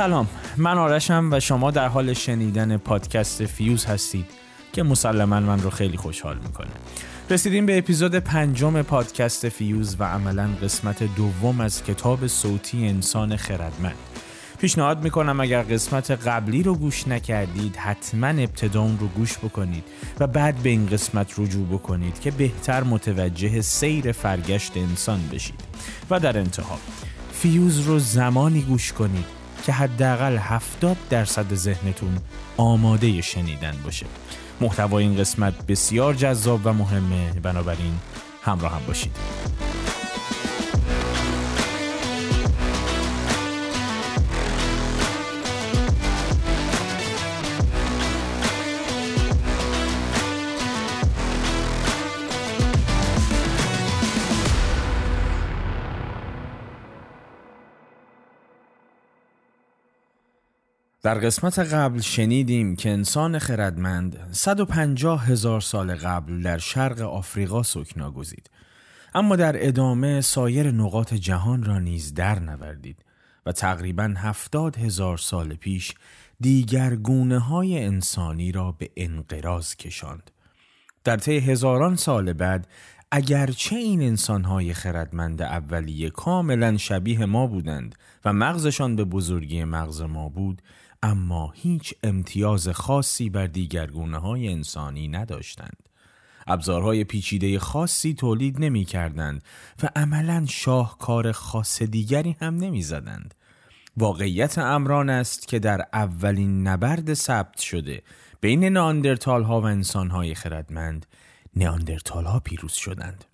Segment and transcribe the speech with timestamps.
[0.00, 0.28] سلام.
[0.56, 4.26] من آرشم و شما در حال شنیدن پادکست فیوز هستید
[4.72, 6.70] که مسلما من رو خیلی خوشحال می‌کنه.
[7.30, 13.94] رسیدیم به اپیزود پنجم پادکست فیوز و عملا قسمت دوم از کتاب صوتی انسان خردمند.
[14.58, 19.84] پیشنهاد می‌کنم اگر قسمت قبلی رو گوش نکردید حتما ابتدا رو گوش بکنید
[20.20, 25.60] و بعد به این قسمت رجوع بکنید که بهتر متوجه سیر فرگشت انسان بشید.
[26.10, 26.78] و در انتها
[27.32, 32.18] فیوز رو زمانی گوش کنید که حداقل 70 درصد ذهنتون
[32.56, 34.06] آماده شنیدن باشه.
[34.60, 37.32] محتوای این قسمت بسیار جذاب و مهمه.
[37.42, 37.98] بنابراین
[38.42, 39.16] همراه هم باشید.
[61.02, 68.10] در قسمت قبل شنیدیم که انسان خردمند 150 هزار سال قبل در شرق آفریقا سکنا
[68.10, 68.50] گزید.
[69.14, 73.04] اما در ادامه سایر نقاط جهان را نیز در نوردید
[73.46, 75.94] و تقریبا هفتاد هزار سال پیش
[76.40, 80.30] دیگر گونه های انسانی را به انقراض کشاند.
[81.04, 82.66] در طی هزاران سال بعد
[83.12, 90.28] اگرچه این انسانهای خردمند اولیه کاملا شبیه ما بودند و مغزشان به بزرگی مغز ما
[90.28, 90.62] بود
[91.02, 95.88] اما هیچ امتیاز خاصی بر دیگرگونه های انسانی نداشتند.
[96.46, 99.44] ابزارهای پیچیده خاصی تولید نمی کردند
[99.82, 103.34] و عملا شاهکار خاص دیگری هم نمی زدند.
[103.96, 108.02] واقعیت امران است که در اولین نبرد ثبت شده
[108.40, 111.06] بین ناندرتال ها و انسان های خردمند
[111.56, 113.24] نیاندرتال ها پیروز شدند.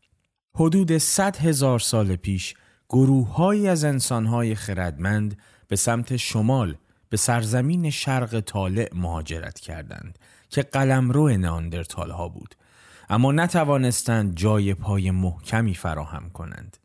[0.55, 2.55] حدود 100 هزار سال پیش
[2.89, 5.39] گروههایی از انسان های خردمند
[5.69, 6.75] به سمت شمال
[7.09, 10.19] به سرزمین شرق طالع مهاجرت کردند
[10.51, 12.55] که قلمرو ناندرتال ها بود.
[13.09, 16.77] اما نتوانستند جای پای محکمی فراهم کنند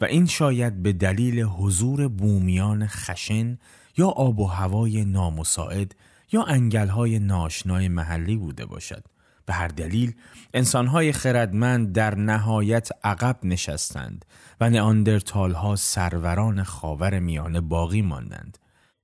[0.00, 3.58] و این شاید به دلیل حضور بومیان خشن
[3.96, 5.94] یا آب و هوای نامساعد
[6.32, 9.04] یا انگلهای ناشنای محلی بوده باشد.
[9.46, 10.14] به هر دلیل
[10.54, 14.24] انسانهای خردمند در نهایت عقب نشستند
[14.60, 18.58] و نئاندرتال ها سروران خاور میانه باقی ماندند.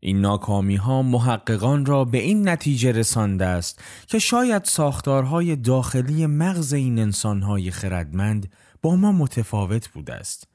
[0.05, 6.73] این ناکامی ها محققان را به این نتیجه رسانده است که شاید ساختارهای داخلی مغز
[6.73, 8.53] این انسانهای خردمند
[8.83, 10.49] با ما متفاوت بوده است.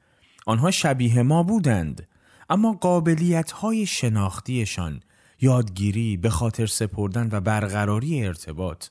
[0.46, 2.08] آنها شبیه ما بودند
[2.50, 5.00] اما قابلیت های شناختیشان
[5.40, 8.86] یادگیری به خاطر سپردن و برقراری ارتباط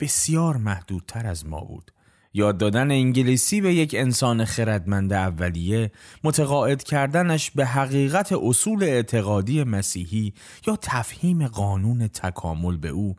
[0.00, 1.92] بسیار محدودتر از ما بود.
[2.34, 5.92] یاد دادن انگلیسی به یک انسان خردمند اولیه
[6.24, 10.34] متقاعد کردنش به حقیقت اصول اعتقادی مسیحی
[10.66, 13.16] یا تفهیم قانون تکامل به او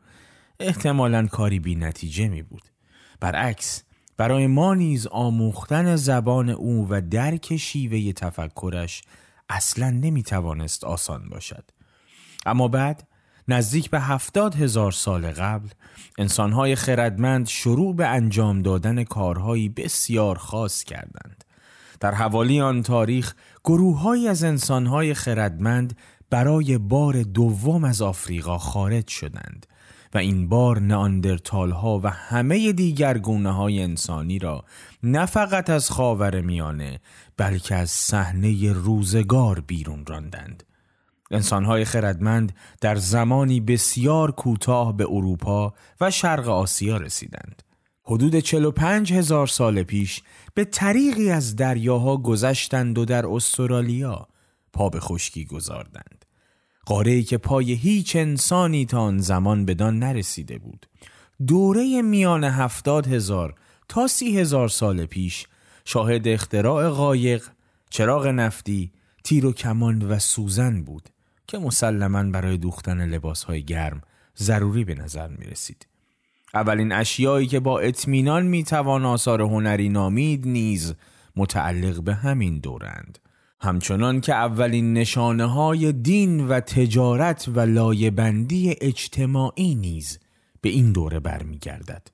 [0.60, 2.64] احتمالا کاری بی نتیجه می بود.
[3.20, 3.84] برعکس
[4.18, 9.02] برای ما نیز آموختن زبان او و درک شیوه تفکرش
[9.50, 11.72] اصلا نمی توانست آسان باشد.
[12.46, 13.08] اما بعد
[13.48, 15.70] نزدیک به هفتاد هزار سال قبل
[16.18, 21.44] انسانهای خردمند شروع به انجام دادن کارهایی بسیار خاص کردند.
[22.00, 25.98] در حوالی آن تاریخ گروههایی از انسانهای خردمند
[26.30, 29.66] برای بار دوم از آفریقا خارج شدند
[30.14, 34.66] و این بار ناندرتال ها و همه دیگر گونه های انسانی را
[35.04, 37.00] نه فقط از خاور میانه
[37.38, 40.64] بلکه از صحنه روزگار بیرون راندند.
[41.32, 47.64] انسانهای خردمند در زمانی بسیار کوتاه به اروپا و شرق آسیا رسیدند.
[48.04, 50.22] حدود 45 هزار سال پیش
[50.54, 54.28] به طریقی از دریاها گذشتند و در استرالیا
[54.74, 56.26] پا به خشکی گذاردند.
[56.86, 60.86] قاره که پای هیچ انسانی تا آن زمان بدان نرسیده بود.
[61.48, 63.56] دوره میان هفتاد هزار
[63.88, 65.48] تا سی هزار سال پیش
[65.86, 67.48] شاهد اختراع قایق،
[67.90, 68.92] چراغ نفتی،
[69.24, 71.10] تیر و کمان و سوزن بود
[71.48, 74.02] که مسلما برای دوختن لباسهای گرم
[74.38, 75.88] ضروری به نظر می رسید.
[76.54, 80.96] اولین اشیایی که با اطمینان می توان آثار هنری نامید نیز
[81.36, 83.20] متعلق به همین دورند.
[83.62, 90.20] همچنان که اولین نشانه های دین و تجارت و لایبندی اجتماعی نیز
[90.62, 92.08] به این دوره برمیگردد.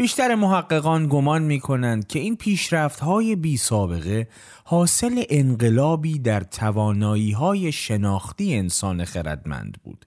[0.00, 4.28] بیشتر محققان گمان می کنند که این پیشرفت های بی سابقه
[4.64, 10.06] حاصل انقلابی در توانایی های شناختی انسان خردمند بود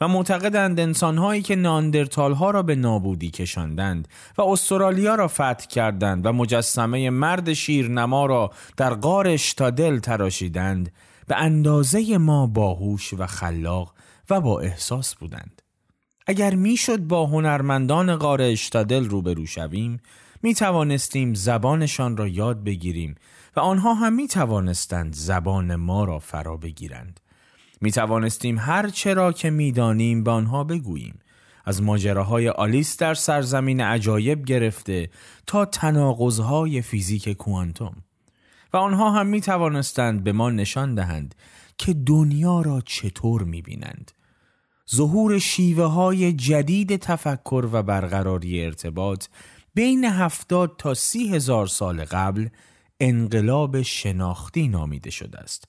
[0.00, 4.08] و معتقدند انسانهایی که ناندرتال ها را به نابودی کشاندند
[4.38, 10.92] و استرالیا را فتح کردند و مجسمه مرد شیرنما را در غار اشتادل تراشیدند
[11.26, 13.94] به اندازه ما باهوش و خلاق
[14.30, 15.62] و با احساس بودند.
[16.30, 20.00] اگر می‌شد با هنرمندان غار اشتادل روبرو شویم
[20.42, 23.14] می توانستیم زبانشان را یاد بگیریم
[23.56, 27.20] و آنها هم می توانستند زبان ما را فرا بگیرند.
[27.80, 31.18] می توانستیم هر چرا که می دانیم به آنها بگوییم
[31.64, 35.10] از ماجراهای آلیس در سرزمین عجایب گرفته
[35.46, 37.96] تا تناقضهای فیزیک کوانتوم
[38.72, 41.34] و آنها هم می توانستند به ما نشان دهند
[41.78, 44.12] که دنیا را چطور می بینند.
[44.94, 49.26] ظهور شیوه های جدید تفکر و برقراری ارتباط
[49.74, 52.48] بین هفتاد تا سی هزار سال قبل
[53.00, 55.68] انقلاب شناختی نامیده شده است.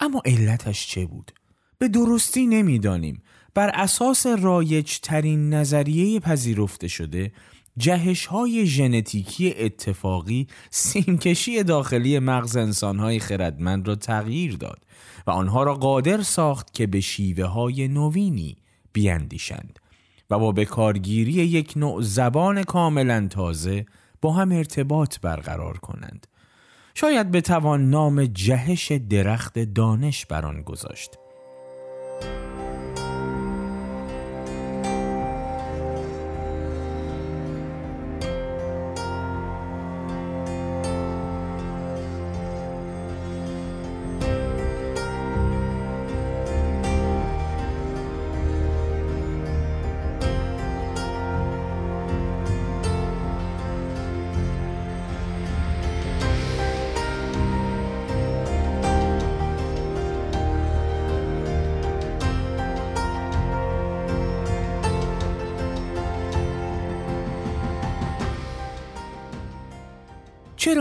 [0.00, 1.32] اما علتش چه بود؟
[1.78, 3.22] به درستی نمی‌دانیم.
[3.54, 7.32] بر اساس رایج ترین نظریه پذیرفته شده
[7.76, 14.84] جهش های ژنتیکی اتفاقی سیمکشی داخلی مغز انسانهای خردمند را تغییر داد
[15.26, 18.56] و آنها را قادر ساخت که به شیوه های نوینی
[18.92, 19.78] بیاندیشند
[20.30, 23.86] و با بکارگیری یک نوع زبان کاملا تازه
[24.20, 26.26] با هم ارتباط برقرار کنند.
[26.94, 31.10] شاید بتوان نام جهش درخت دانش بر آن گذاشت.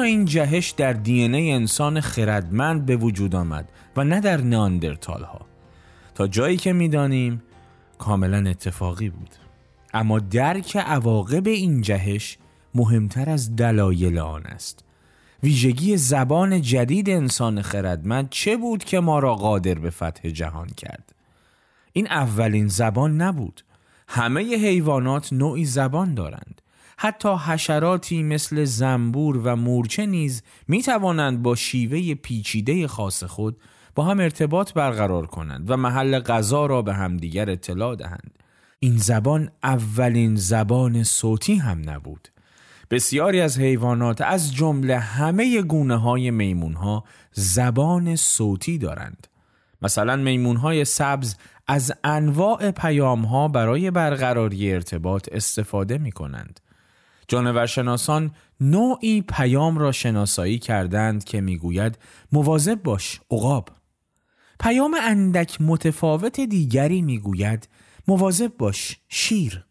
[0.04, 5.42] این جهش در دی انسان خردمند به وجود آمد و نه در ناندرتال ها؟
[6.16, 7.44] تا جایی که می‌دانیم
[7.98, 9.30] کاملا اتفاقی بود.
[9.94, 12.38] اما درک عواقب این جهش
[12.76, 14.84] مهمتر از دلایل آن است.
[15.44, 21.16] ویژگی زبان جدید انسان خردمند چه بود که ما را قادر به فتح جهان کرد؟
[21.94, 23.64] این اولین زبان نبود.
[24.08, 26.62] همه حیوانات نوعی زبان دارند.
[26.98, 33.58] حتی حشراتی مثل زنبور و مورچه نیز می توانند با شیوه پیچیده خاص خود
[33.96, 38.40] با هم ارتباط برقرار کنند و محل غذا را به همدیگر اطلاع دهند.
[38.80, 42.28] این زبان اولین زبان صوتی هم نبود.
[42.92, 49.28] بسیاری از حیوانات از جمله همه گونه های میمون ها زبان صوتی دارند.
[49.82, 51.36] مثلا میمون های سبز
[51.68, 56.60] از انواع پیام ها برای برقراری ارتباط استفاده می کنند.
[57.28, 61.98] جانورشناسان نوعی پیام را شناسایی کردند که می‌گوید
[62.32, 63.70] مواظب باش عقاب
[64.60, 67.70] پیام اندک متفاوت دیگری می‌گوید
[68.08, 69.66] مواظب باش شیر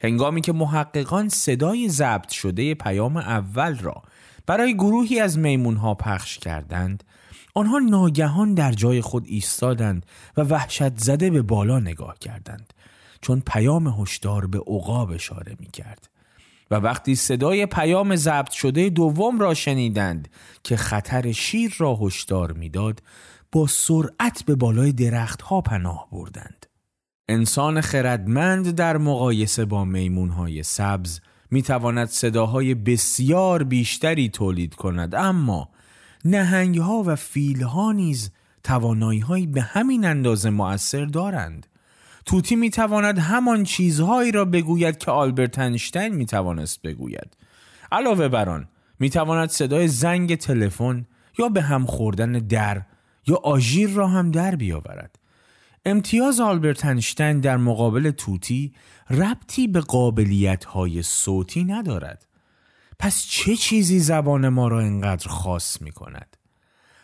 [0.00, 4.02] هنگامی که محققان صدای ضبط شده پیام اول را
[4.46, 7.04] برای گروهی از میمون ها پخش کردند
[7.54, 10.06] آنها ناگهان در جای خود ایستادند
[10.36, 12.74] و وحشت زده به بالا نگاه کردند
[13.20, 16.13] چون پیام هشدار به عقاب اشاره می کرد.
[16.74, 20.28] و وقتی صدای پیام ضبط شده دوم را شنیدند
[20.62, 23.02] که خطر شیر را هشدار می‌داد
[23.52, 26.66] با سرعت به بالای درختها پناه بردند.
[27.28, 35.68] انسان خردمند در مقایسه با میمونهای سبز می تواند صداهای بسیار بیشتری تولید کند اما
[36.24, 38.30] نهنگها و فیلها نیز
[38.62, 41.66] توانایی به همین اندازه مؤثر دارند.
[42.26, 47.36] توتی می‌تواند همان چیزهایی را بگوید که آلبرت انشتین می‌توانست بگوید.
[47.92, 51.06] علاوه بر آن می‌تواند صدای زنگ تلفن
[51.38, 52.82] یا به هم خوردن در
[53.26, 55.18] یا آژیر را هم در بیاورد.
[55.86, 58.72] امتیاز آلبرت انشتین در مقابل توتی
[59.10, 62.26] ربطی به قابلیت های صوتی ندارد.
[62.98, 66.36] پس چه چیزی زبان ما را اینقدر خاص می کند؟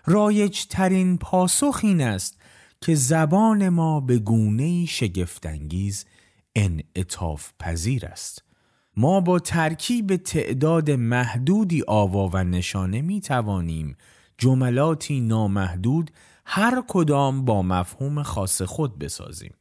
[0.07, 2.40] رایج ترین پاسخ این است
[2.81, 6.05] که زبان ما به گونه شگفتانگیز
[6.57, 8.45] انعطاف پذیر است.
[8.97, 13.97] ما با ترکیب تعداد محدودی آوا و نشانه می توانیم
[14.39, 16.11] جملاتی نامحدود
[16.45, 19.55] هر کدام با مفهوم خاص خود بسازیم.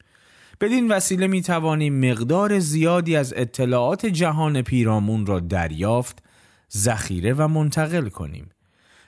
[0.62, 6.24] بدین وسیله می توانیم مقدار زیادی از اطلاعات جهان پیرامون را دریافت،
[6.78, 8.50] ذخیره و منتقل کنیم.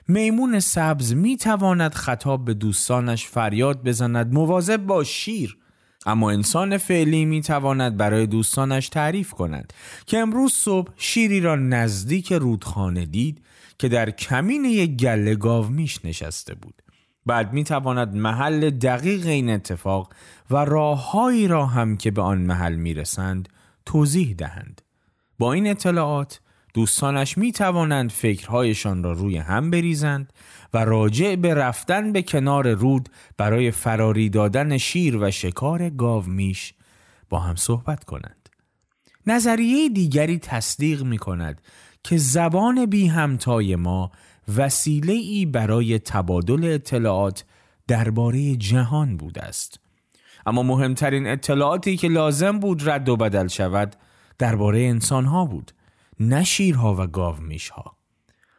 [0.08, 5.58] میمون سبز می تواند خطاب به دوستانش فریاد بزند مواظب با شیر
[6.06, 9.72] اما انسان فعلی می تواند برای دوستانش تعریف کند
[10.06, 13.42] که امروز صبح شیری را نزدیک رودخانه دید
[13.78, 16.82] که در کمین یک گله گاو میش نشسته بود
[17.26, 20.12] بعد می تواند محل دقیق این اتفاق
[20.50, 23.48] و راههایی را هم که به آن محل می رسند
[23.86, 24.82] توضیح دهند.
[25.38, 26.40] با این اطلاعات
[26.74, 30.32] دوستانش می توانند فکرهایشان را روی هم بریزند
[30.74, 36.74] و راجع به رفتن به کنار رود برای فراری دادن شیر و شکار گاو میش
[37.28, 38.48] با هم صحبت کنند.
[39.26, 41.60] نظریه دیگری تصدیق می کند
[42.04, 44.10] که زبان بی همتای ما
[44.56, 47.44] وسیله ای برای تبادل اطلاعات
[47.88, 49.80] درباره جهان بوده است.
[50.46, 53.96] اما مهمترین اطلاعاتی که لازم بود رد و بدل شود
[54.38, 55.72] درباره انسان ها بود
[56.28, 57.36] نه شیرها و گاو
[57.72, 57.96] ها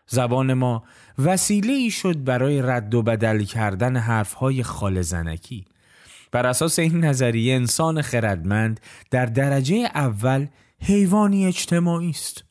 [0.07, 0.83] زبان ما
[1.17, 5.65] وسیله ای شد برای رد و بدل کردن حرفهای خال زنکی.
[6.31, 8.79] بر اساس این نظریه انسان خردمند
[9.11, 10.47] در درجه اول
[10.79, 12.43] حیوانی اجتماعی است.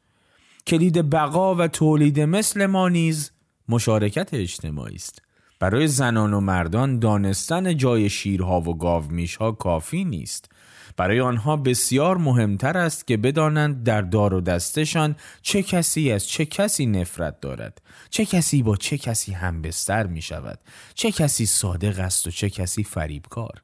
[0.67, 3.31] کلید بقا و تولید مثل ما نیز
[3.69, 5.23] مشارکت اجتماعی است.
[5.61, 10.52] برای زنان و مردان دانستن جای شیرها و گاومیشها کافی نیست.
[10.97, 16.45] برای آنها بسیار مهمتر است که بدانند در دار و دستشان چه کسی از چه
[16.45, 17.83] کسی نفرت دارد.
[18.11, 20.59] چه کسی با چه کسی همبستر می شود
[20.95, 23.63] چه کسی صادق است و چه کسی فریبکار.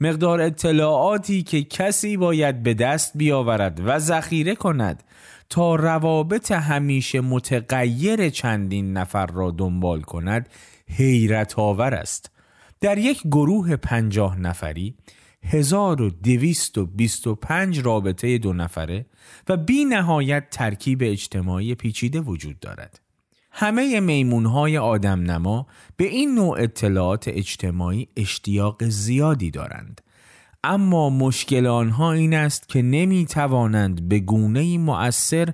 [0.00, 5.02] مقدار اطلاعاتی که کسی باید به دست بیاورد و ذخیره کند
[5.48, 10.48] تا روابط همیشه متغیر چندین نفر را دنبال کند
[10.88, 12.30] حیرت آور است.
[12.80, 14.94] در یک گروه پنجاه نفری
[15.42, 19.06] 1225 رابطه دو نفره
[19.48, 23.00] و بی نهایت ترکیب اجتماعی پیچیده وجود دارد.
[23.50, 30.00] همه میمون های آدم نما به این نوع اطلاعات اجتماعی اشتیاق زیادی دارند.
[30.64, 35.52] اما مشکل آنها این است که نمی توانند به گونه مؤثر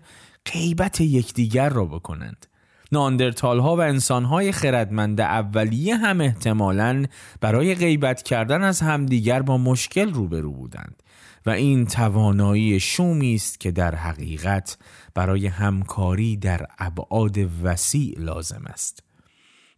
[0.53, 2.47] غیبت یکدیگر را بکنند.
[2.93, 7.05] ناندرتال ها و انسان های خردمند اولیه هم احتمالاً
[7.41, 11.03] برای غیبت کردن از همدیگر با مشکل روبرو بودند
[11.47, 14.79] و این توانایی شومی است که در حقیقت
[15.15, 19.03] برای همکاری در ابعاد وسیع لازم است.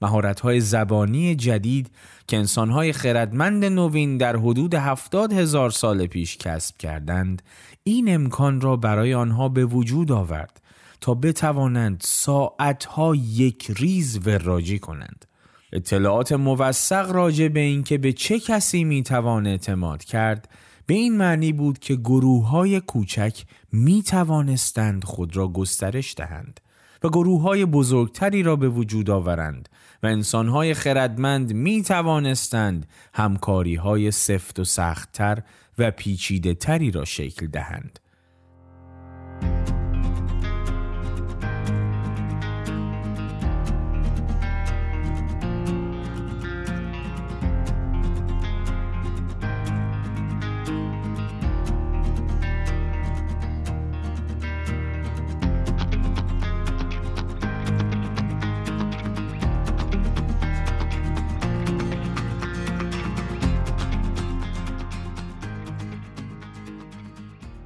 [0.02, 1.90] مهارت های زبانی جدید
[2.26, 7.42] که انسان های خردمند نوین در حدود هفتاد هزار سال پیش کسب کردند
[7.82, 10.59] این امکان را برای آنها به وجود آورد
[11.00, 15.24] تا بتوانند ساعتها یک ریز وراجی کنند
[15.72, 20.48] اطلاعات موثق راجع به اینکه به چه کسی می‌توان اعتماد کرد
[20.86, 26.60] به این معنی بود که گروه های کوچک می توانستند خود را گسترش دهند
[27.02, 29.68] و گروه های بزرگتری را به وجود آورند
[30.02, 35.42] و انسان های خردمند می توانستند همکاری های سفت و سختتر
[35.78, 37.98] و پیچیده تری را شکل دهند.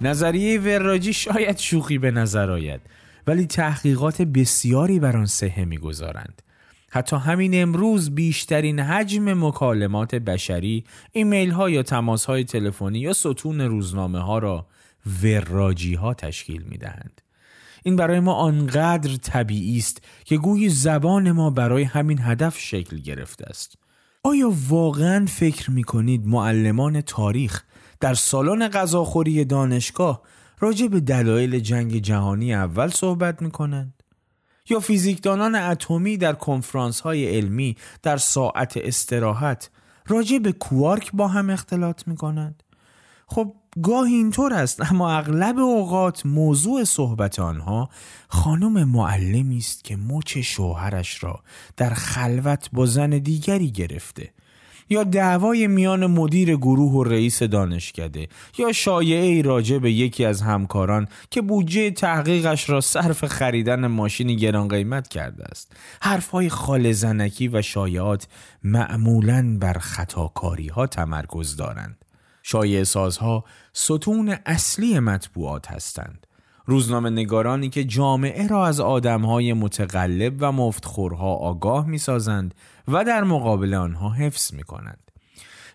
[0.06, 2.80] نظریه وراجی شاید شوخی به نظر آید
[3.26, 6.42] ولی تحقیقات بسیاری بر آن صحه می‌گذارند
[6.90, 13.60] حتی همین امروز بیشترین حجم مکالمات بشری ایمیل ها یا تماس های تلفنی یا ستون
[13.60, 14.66] روزنامه ها را
[15.22, 17.20] وراجی ها تشکیل می دهند.
[17.82, 23.46] این برای ما آنقدر طبیعی است که گویی زبان ما برای همین هدف شکل گرفته
[23.46, 23.78] است.
[24.22, 27.62] آیا واقعا فکر می کنید معلمان تاریخ
[28.04, 30.22] در سالن غذاخوری دانشگاه
[30.60, 34.02] راجع به دلایل جنگ جهانی اول صحبت می کنند؟
[34.68, 39.70] یا فیزیکدانان اتمی در کنفرانس های علمی در ساعت استراحت
[40.06, 42.62] راجع به کوارک با هم اختلاط می کنند؟
[43.26, 47.88] خب گاه اینطور است اما اغلب اوقات موضوع صحبت آنها
[48.28, 51.42] خانم معلمی است که مچ شوهرش را
[51.76, 54.32] در خلوت با زن دیگری گرفته
[54.88, 60.42] یا دعوای میان مدیر گروه و رئیس دانشکده یا شایعه ای راجع به یکی از
[60.42, 65.72] همکاران که بودجه تحقیقش را صرف خریدن ماشینی گران قیمت کرده است.
[66.02, 68.28] حرفهای خال زنکی و شایعات
[68.64, 72.04] معمولا بر خطاکاری ها تمرکز دارند.
[72.42, 76.26] شایع سازها ستون اصلی مطبوعات هستند.
[76.66, 82.54] روزنامه نگارانی که جامعه را از آدمهای متقلب و مفتخورها آگاه می سازند
[82.88, 85.10] و در مقابل آنها حفظ می کنند.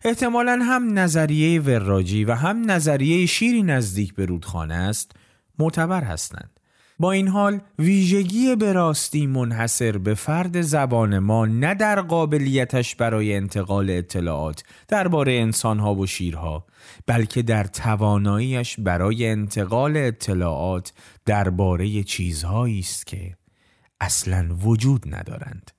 [0.04, 5.12] احتمالا هم نظریه وراجی و هم نظریه شیری نزدیک به رودخانه است
[5.60, 6.60] معتبر هستند.
[7.00, 13.36] با این حال ویژگی به راستی منحصر به فرد زبان ما نه در قابلیتش برای
[13.36, 16.66] انتقال اطلاعات درباره انسانها و شیرها
[17.08, 20.94] بلکه در تواناییش برای انتقال اطلاعات
[21.26, 23.36] درباره چیزهایی است که
[24.02, 25.72] اصلا وجود ندارند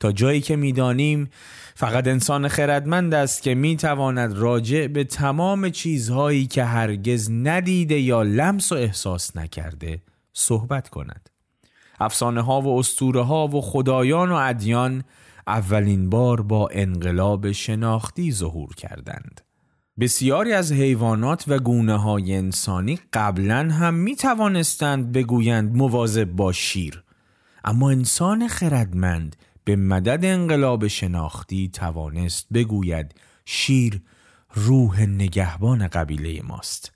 [0.00, 1.30] تا جایی که می‌دانیم
[1.74, 8.72] فقط انسان خردمند است که می‌تواند راجع به تمام چیزهایی که هرگز ندیده یا لمس
[8.72, 10.02] و احساس نکرده
[10.32, 11.30] صحبت کند.
[12.00, 15.04] افسانه ها و اسطوره ها و خدایان و ادیان
[15.46, 19.40] اولین بار با انقلاب شناختی ظهور کردند.
[20.00, 27.02] بسیاری از حیوانات و گونه های انسانی قبلا هم می توانستند بگویند مواظب با شیر.
[27.64, 29.36] اما انسان خردمند
[29.68, 34.02] به مدد انقلاب شناختی توانست بگوید شیر
[34.54, 36.92] روح نگهبان قبیله ماست.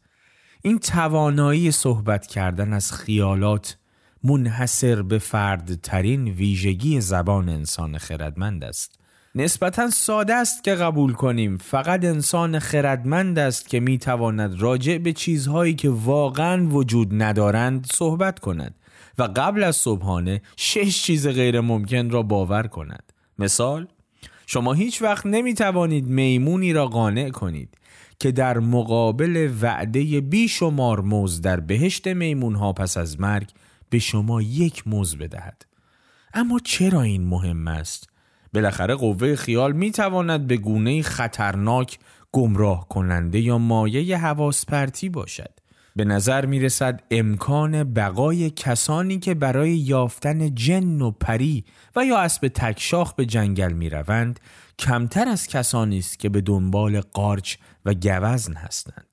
[0.63, 3.77] این توانایی صحبت کردن از خیالات
[4.25, 8.99] منحصر به فرد ترین ویژگی زبان انسان خردمند است.
[9.35, 11.57] نسبتا ساده است که قبول کنیم.
[11.57, 18.39] فقط انسان خردمند است که می تواند راجع به چیزهایی که واقعا وجود ندارند صحبت
[18.39, 18.75] کند.
[19.19, 23.13] و قبل از صبحانه شش چیز غیر ممکن را باور کند.
[23.39, 23.87] مثال
[24.47, 27.79] شما هیچ وقت نمی توانید میمونی را قانع کنید
[28.19, 33.51] که در مقابل وعده بیشمار موز در بهشت میمون ها پس از مرگ
[33.91, 35.67] به شما یک موز بدهد.
[36.35, 38.11] اما چرا این مهم است؟
[38.55, 41.99] بالاخره قوه خیال می تواند به گونه خطرناک
[42.33, 45.62] گمراه کننده یا مایه حواس پرتی باشد.
[45.97, 51.65] به نظر می رسد امکان بقای کسانی که برای یافتن جن و پری
[51.97, 54.41] و یا اسب تکشاخ به جنگل می روند
[54.79, 59.07] کمتر از کسانی است که به دنبال قارچ و گوزن هستند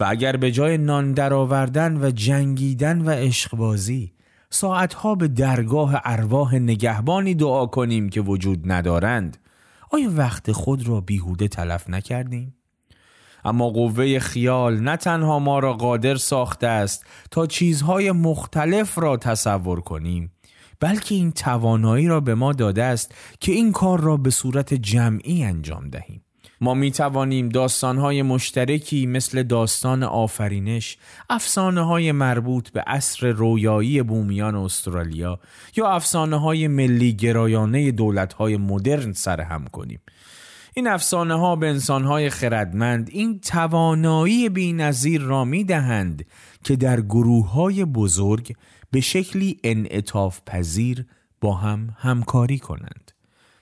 [0.00, 4.12] و اگر به جای نان درآوردن و جنگیدن و عشقبازی
[4.50, 9.36] ساعتها به درگاه ارواح نگهبانی دعا کنیم که وجود ندارند
[9.90, 12.54] آیا وقت خود را بیهوده تلف نکردیم؟
[13.44, 19.80] اما قوه خیال نه تنها ما را قادر ساخته است تا چیزهای مختلف را تصور
[19.80, 20.32] کنیم
[20.80, 25.44] بلکه این توانایی را به ما داده است که این کار را به صورت جمعی
[25.44, 26.24] انجام دهیم
[26.60, 30.98] ما می توانیم داستانهای مشترکی مثل داستان آفرینش،
[31.30, 35.40] افسانه های مربوط به عصر رویایی بومیان استرالیا
[35.76, 40.00] یا افسانه های ملی گرایانه دولت های مدرن سرهم کنیم.
[40.76, 46.26] این افسانه ها به انسان های خردمند این توانایی بی نظیر را می دهند
[46.64, 48.56] که در گروه های بزرگ
[48.90, 51.06] به شکلی انعطاف پذیر
[51.40, 53.12] با هم همکاری کنند.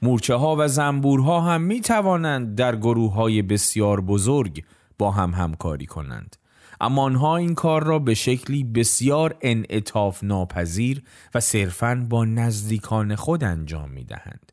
[0.03, 4.65] مورچه ها و زنبورها هم می توانند در گروه های بسیار بزرگ
[4.99, 6.37] با هم همکاری کنند.
[6.81, 11.03] اما آنها این کار را به شکلی بسیار انعطاف ناپذیر
[11.35, 14.53] و صرفاً با نزدیکان خود انجام می دهند.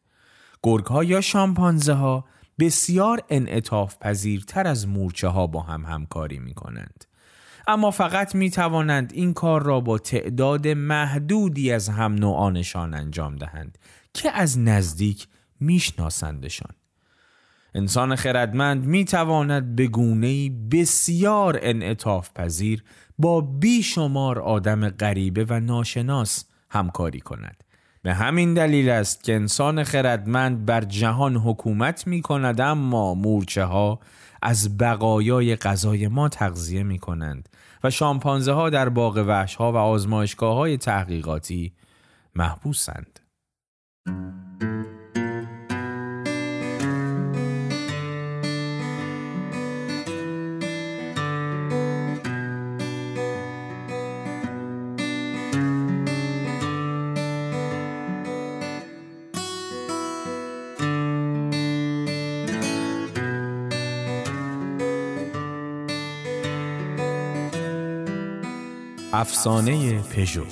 [0.63, 2.25] گرگ ها یا شامپانزه ها
[2.59, 7.05] بسیار انعطاف پذیرتر از مورچه ها با هم همکاری می کنند.
[7.67, 13.77] اما فقط می توانند این کار را با تعداد محدودی از هم نوعانشان انجام دهند
[14.13, 15.27] که از نزدیک
[15.59, 16.71] میشناسندشان
[17.75, 22.83] انسان خردمند می تواند به گونه بسیار انعطاف پذیر
[23.17, 27.63] با بیشمار آدم غریبه و ناشناس همکاری کند
[28.01, 33.99] به همین دلیل است که انسان خردمند بر جهان حکومت می کند اما مورچه ها
[34.41, 37.49] از بقایای غذای ما تغذیه می کنند
[37.83, 41.73] و شامپانزه ها در باغ وحش ها و آزمایشگاه های تحقیقاتی
[42.35, 43.19] محبوسند.
[69.19, 70.43] افسانه پژو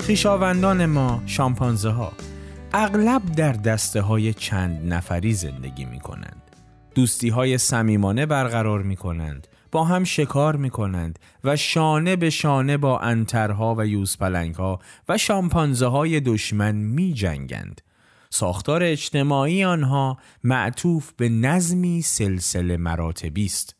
[0.00, 2.12] خیشاوندان ما شامپانزه ها
[2.72, 6.35] اغلب در دسته های چند نفری زندگی می کنند.
[6.96, 12.76] دوستی های سمیمانه برقرار می کنند با هم شکار می کنند و شانه به شانه
[12.76, 14.78] با انترها و یوزپلنگها
[15.08, 17.80] و شامپانزه های دشمن می جنگند.
[18.30, 23.76] ساختار اجتماعی آنها معطوف به نظمی سلسله مراتبی است.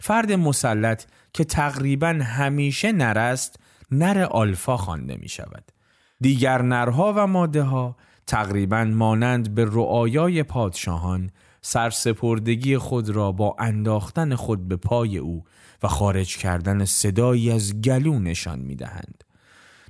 [0.00, 5.72] فرد مسلط که تقریبا همیشه نر است نر آلفا خوانده می شود.
[6.20, 11.30] دیگر نرها و ماده ها تقریبا مانند به رعایای پادشاهان
[11.68, 15.44] سرسپردگی خود را با انداختن خود به پای او
[15.82, 19.24] و خارج کردن صدایی از گلو نشان می دهند.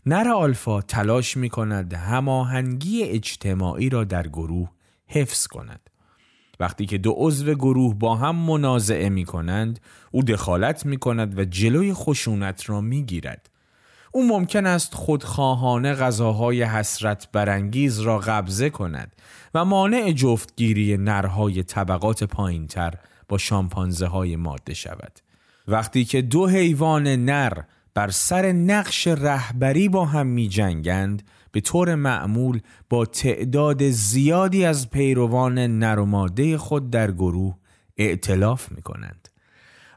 [0.06, 4.70] نر آلفا تلاش می کند هماهنگی اجتماعی را در گروه
[5.06, 5.90] حفظ کند.
[6.60, 11.44] وقتی که دو عضو گروه با هم منازعه می کنند او دخالت می کند و
[11.44, 13.50] جلوی خشونت را می گیرد.
[14.16, 19.16] او ممکن است خودخواهانه غذاهای حسرت برانگیز را قبضه کند
[19.55, 22.94] و مانع جفتگیری نرهای طبقات پایینتر
[23.29, 25.12] با شامپانزه های ماده شود.
[25.68, 27.52] وقتی که دو حیوان نر
[27.94, 34.90] بر سر نقش رهبری با هم می جنگند به طور معمول با تعداد زیادی از
[34.90, 37.57] پیروان نر و ماده خود در گروه
[37.98, 39.25] ائتلاف می کنند.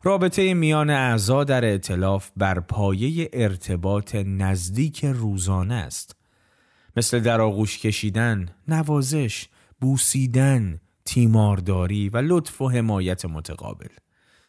[0.04, 6.16] رابطه میان اعضا در ائتلاف بر پایه ارتباط نزدیک روزانه است.
[6.98, 9.48] مثل در آغوش کشیدن، نوازش،
[9.82, 13.88] بوسیدن، تیمارداری و لطف و حمایت متقابل.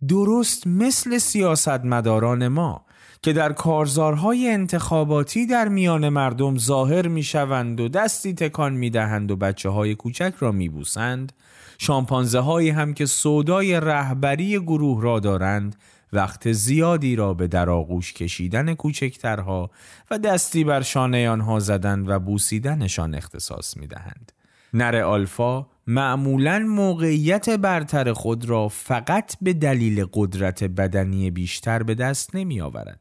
[0.08, 2.84] درست مثل سیاستمداران ما
[3.22, 9.30] که در کارزارهای انتخاباتی در میان مردم ظاهر می شوند و دستی تکان می دهند
[9.30, 11.32] و بچه های کوچک را می بوسند
[11.78, 15.76] شامپانزه هایی هم که سودای رهبری گروه را دارند
[16.12, 19.70] وقت زیادی را به در آغوش کشیدن کوچکترها
[20.10, 24.32] و دستی بر شانه آنها زدن و بوسیدنشان اختصاص می دهند.
[24.74, 32.36] نر آلفا معمولا موقعیت برتر خود را فقط به دلیل قدرت بدنی بیشتر به دست
[32.36, 33.00] نمی آورد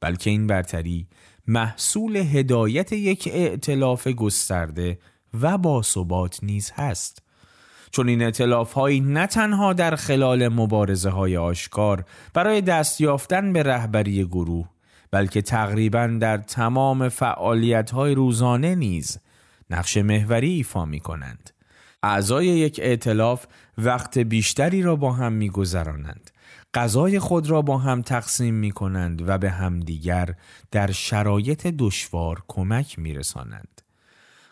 [0.00, 1.06] بلکه این برتری
[1.46, 4.98] محصول هدایت یک ائتلاف گسترده
[5.40, 7.22] و باثبات نیز هست
[7.90, 12.04] چون این اطلاف هایی نه تنها در خلال مبارزه های آشکار
[12.34, 14.68] برای دست یافتن به رهبری گروه
[15.10, 19.18] بلکه تقریبا در تمام فعالیت های روزانه نیز
[19.70, 21.50] نقش محوری ایفا می کنند.
[22.02, 23.46] اعضای یک ائتلاف
[23.78, 26.30] وقت بیشتری را با هم می گذرانند.
[26.76, 30.34] غذای خود را با هم تقسیم می کنند و به همدیگر
[30.70, 33.82] در شرایط دشوار کمک می رسانند.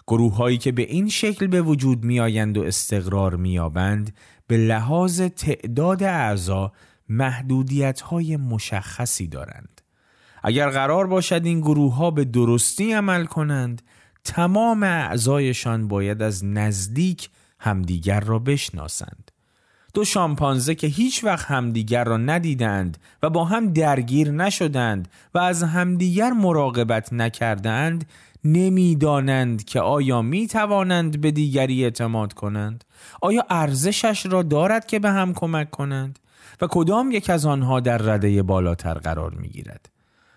[0.07, 4.57] گروه هایی که به این شکل به وجود می آیند و استقرار می آبند به
[4.57, 6.73] لحاظ تعداد اعضا
[7.09, 9.81] محدودیت های مشخصی دارند.
[10.43, 13.83] اگر قرار باشد این گروه ها به درستی عمل کنند
[14.25, 19.31] تمام اعضایشان باید از نزدیک همدیگر را بشناسند.
[19.95, 25.63] دو شامپانزه که هیچ وقت همدیگر را ندیدند و با هم درگیر نشدند و از
[25.63, 28.07] همدیگر مراقبت نکردند
[28.45, 32.85] نمی‌دانند که آیا می توانند به دیگری اعتماد کنند؟
[33.23, 36.19] آیا ارزشش را دارد که به هم کمک کنند؟
[36.61, 39.89] و کدام یک از آنها در رده بالاتر قرار می گیرد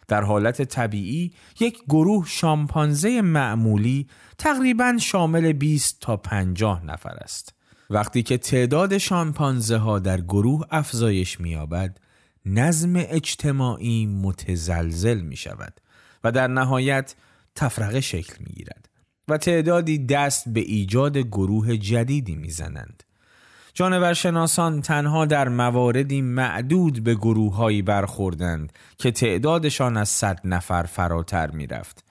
[0.07, 7.56] در حالت طبیعی یک گروه شامپانزه معمولی تقریبا شامل 20 تا 50 نفر است.
[7.89, 11.99] وقتی که تعداد شامپانزه ها در گروه افزایش می‌یابد
[12.45, 15.81] نظم اجتماعی متزلزل می شود
[16.23, 17.15] و در نهایت
[17.55, 18.89] تفرقه شکل می گیرد
[19.27, 23.03] و تعدادی دست به ایجاد گروه جدیدی می‌زنند.
[23.73, 32.06] جانورشناسان تنها در مواردی معدود به گروههایی برخوردند که تعدادشان از صد نفر فراتر می‌رفت.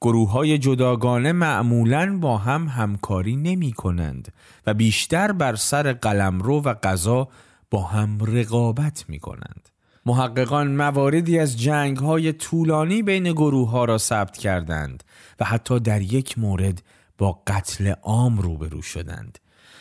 [0.00, 4.32] گروه های جداگانه معمولا با هم همکاری نمی کنند
[4.66, 7.28] و بیشتر بر سر قلمرو و غذا
[7.70, 9.68] با هم رقابت می کنند.
[10.06, 15.04] محققان مواردی از جنگ های طولانی بین گروه ها را ثبت کردند
[15.40, 16.82] و حتی در یک مورد
[17.18, 19.38] با قتل عام روبرو شدند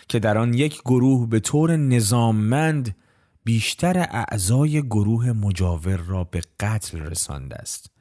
[0.08, 2.96] که در آن یک گروه به طور نظاممند
[3.44, 7.95] بیشتر اعضای گروه مجاور را به قتل رسانده است.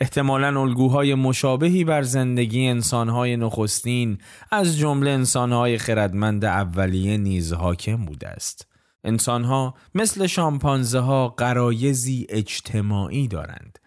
[0.00, 4.18] احتمالا الگوهای مشابهی بر زندگی انسانهای نخستین
[4.50, 8.66] از جمله انسانهای خردمند اولیه نیز حاکم بوده است.
[9.04, 13.78] انسانها مثل شامپانزه ها قرایزی اجتماعی دارند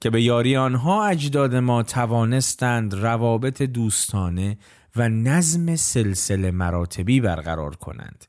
[0.00, 4.58] که به یاری آنها اجداد ما توانستند روابط دوستانه
[4.96, 8.26] و نظم سلسله مراتبی برقرار کنند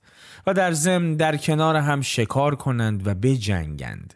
[0.47, 4.13] و در ضمن در کنار هم شکار کنند و بجنگند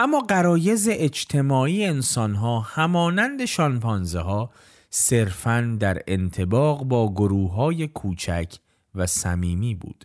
[0.00, 4.50] اما قرایز اجتماعی انسانها همانند شامپانزه ها
[4.90, 8.54] صرفاً در انتباق با گروه های کوچک
[8.94, 10.04] و صمیمی بود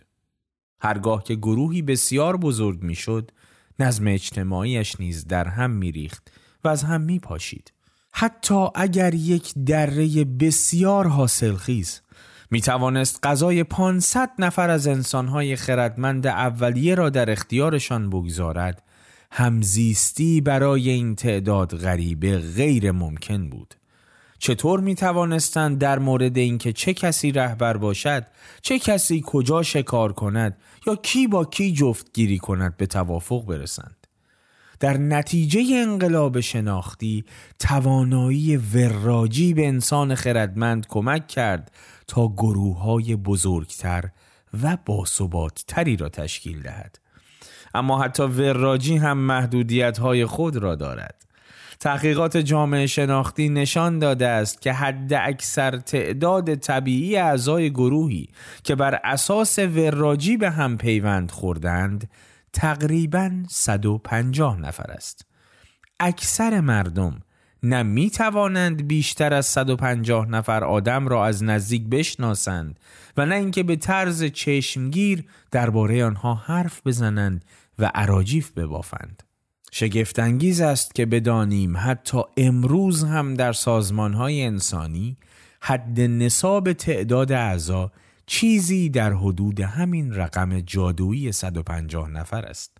[0.80, 3.30] هرگاه که گروهی بسیار بزرگ می‌شد
[3.78, 6.32] نظم اجتماعیش نیز در هم میریخت
[6.64, 7.72] و از هم می پاشید.
[8.12, 12.00] حتی اگر یک دره بسیار حاصلخیز
[12.50, 18.82] می توانست غذای 500 نفر از انسانهای خردمند اولیه را در اختیارشان بگذارد
[19.36, 23.74] همزیستی برای این تعداد غریبه غیر ممکن بود.
[24.38, 28.26] چطور می توانستند در مورد اینکه چه کسی رهبر باشد
[28.62, 34.06] چه کسی کجا شکار کند یا کی با کی جفتگیری کند به توافق برسند؟
[34.80, 37.24] در نتیجه انقلاب شناختی
[37.58, 41.72] توانایی وراجی به انسان خردمند کمک کرد
[42.06, 44.10] تا گروه های بزرگتر
[44.62, 47.03] و باثباتتری را تشکیل دهد.
[47.74, 51.24] اما حتی وراجی هم محدودیت های خود را دارد.
[51.80, 58.28] تحقیقات جامعه شناختی نشان داده است که حد اکثر تعداد طبیعی اعضای گروهی
[58.62, 62.10] که بر اساس وراجی به هم پیوند خوردند
[62.52, 65.26] تقریبا 150 نفر است.
[66.00, 67.20] اکثر مردم
[67.62, 72.80] نه می توانند بیشتر از 150 نفر آدم را از نزدیک بشناسند
[73.16, 77.44] و نه اینکه به طرز چشمگیر درباره آنها حرف بزنند
[77.78, 79.22] و عراجیف ببافند
[79.72, 85.16] شگفتانگیز است که بدانیم حتی امروز هم در سازمانهای انسانی
[85.60, 87.92] حد نصاب تعداد اعضا
[88.26, 92.78] چیزی در حدود همین رقم جادویی 150 نفر است.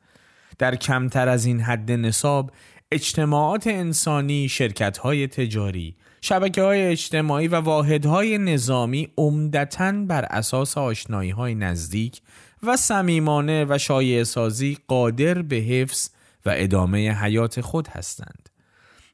[0.58, 2.50] در کمتر از این حد نصاب
[2.92, 11.30] اجتماعات انسانی، شرکت های تجاری، شبکه های اجتماعی و واحدهای نظامی عمدتا بر اساس آشنایی
[11.30, 12.22] های نزدیک
[12.66, 16.08] و صمیمانه و شایع سازی قادر به حفظ
[16.46, 18.48] و ادامه حیات خود هستند.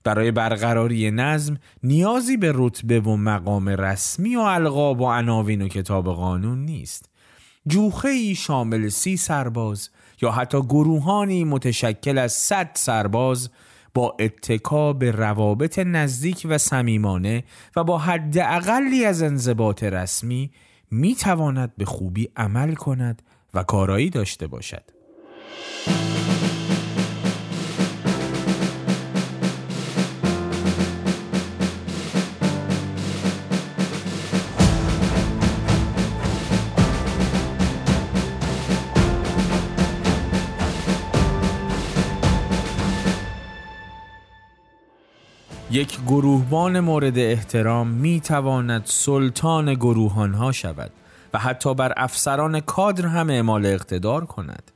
[0.05, 6.15] برای برقراری نظم نیازی به رتبه و مقام رسمی و القاب و عناوین و کتاب
[6.15, 7.11] قانون نیست
[7.67, 9.91] جوخه ای شامل سی سرباز
[10.23, 13.51] یا حتی گروهانی متشکل از صد سرباز
[13.95, 17.45] با اتکا به روابط نزدیک و صمیمانه
[17.77, 20.51] و با حد اقلی از انضباط رسمی
[20.91, 23.23] می تواند به خوبی عمل کند
[23.55, 24.83] و کارایی داشته باشد.
[45.73, 50.93] یک گروهبان مورد احترام می تواند سلطان گروهان ها شود
[51.35, 54.73] و حتی بر افسران کادر هم اعمال اقتدار کند.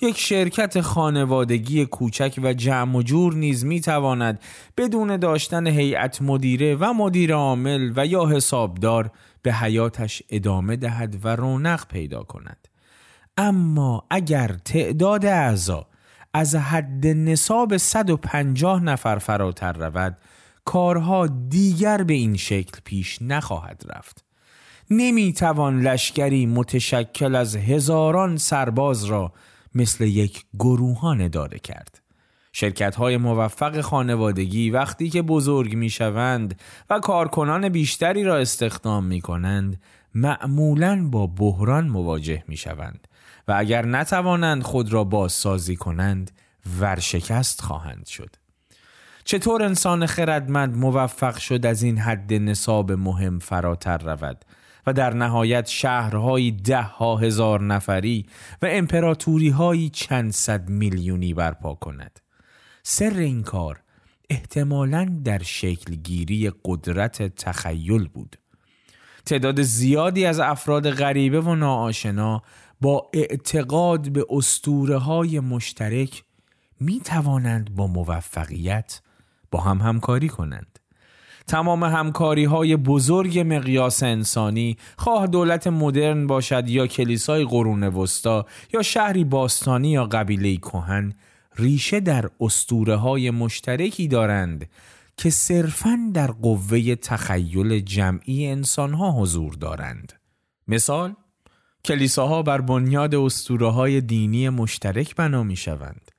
[0.00, 4.40] یک شرکت خانوادگی کوچک و جمع و جور نیز می تواند
[4.76, 9.10] بدون داشتن هیئت مدیره و مدیر عامل و یا حسابدار
[9.42, 12.68] به حیاتش ادامه دهد و رونق پیدا کند.
[13.36, 15.86] اما اگر تعداد اعضا
[16.32, 20.16] از حد نصاب 150 نفر فراتر رود
[20.64, 24.27] کارها دیگر به این شکل پیش نخواهد رفت.
[24.90, 29.32] نمی توان لشکری متشکل از هزاران سرباز را
[29.74, 32.00] مثل یک گروهان اداره کرد.
[32.52, 39.20] شرکت های موفق خانوادگی وقتی که بزرگ می شوند و کارکنان بیشتری را استخدام می
[39.20, 39.80] کنند
[40.14, 43.08] معمولا با بحران مواجه می شوند
[43.48, 46.30] و اگر نتوانند خود را بازسازی کنند
[46.80, 48.36] ورشکست خواهند شد.
[49.24, 54.44] چطور انسان خردمند موفق شد از این حد نصاب مهم فراتر رود؟
[54.88, 58.26] و در نهایت شهرهایی ده ها هزار نفری
[58.62, 62.20] و امپراتوری های چند صد میلیونی برپا کند.
[62.82, 63.82] سر این کار
[64.30, 68.36] احتمالا در شکلگیری قدرت تخیل بود.
[69.26, 72.42] تعداد زیادی از افراد غریبه و ناآشنا
[72.80, 76.24] با اعتقاد به اسطوره های مشترک
[76.80, 79.00] می توانند با موفقیت
[79.50, 80.77] با هم همکاری کنند.
[81.48, 88.82] تمام همکاری های بزرگ مقیاس انسانی خواه دولت مدرن باشد یا کلیسای قرون وسطا یا
[88.82, 91.12] شهری باستانی یا قبیله کهن
[91.56, 94.68] ریشه در اسطوره های مشترکی دارند
[95.16, 100.12] که صرفا در قوه تخیل جمعی انسان ها حضور دارند.
[100.68, 101.14] مثال
[101.84, 106.10] کلیساها بر بنیاد اسطوره های دینی مشترک بنا می شوند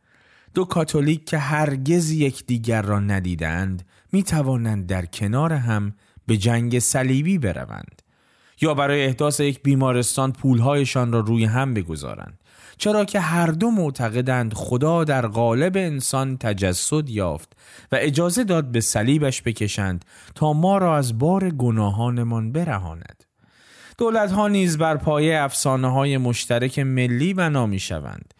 [0.54, 5.93] دو کاتولیک که هرگز یکدیگر را ندیدند می توانند در کنار هم
[6.28, 8.02] به جنگ صلیبی بروند.
[8.62, 12.39] یا برای احداث یک بیمارستان پولهایشان را روی هم بگذارند.
[12.78, 17.54] چرا که هر دو معتقدند خدا در قالب انسان تجسد یافت
[17.91, 23.24] و اجازه داد به صلیبش بکشند تا ما را از بار گناهانمان برهاند.
[23.98, 28.34] دولت ها نیز بر پایه افسانه های مشترک ملی بنا می شوند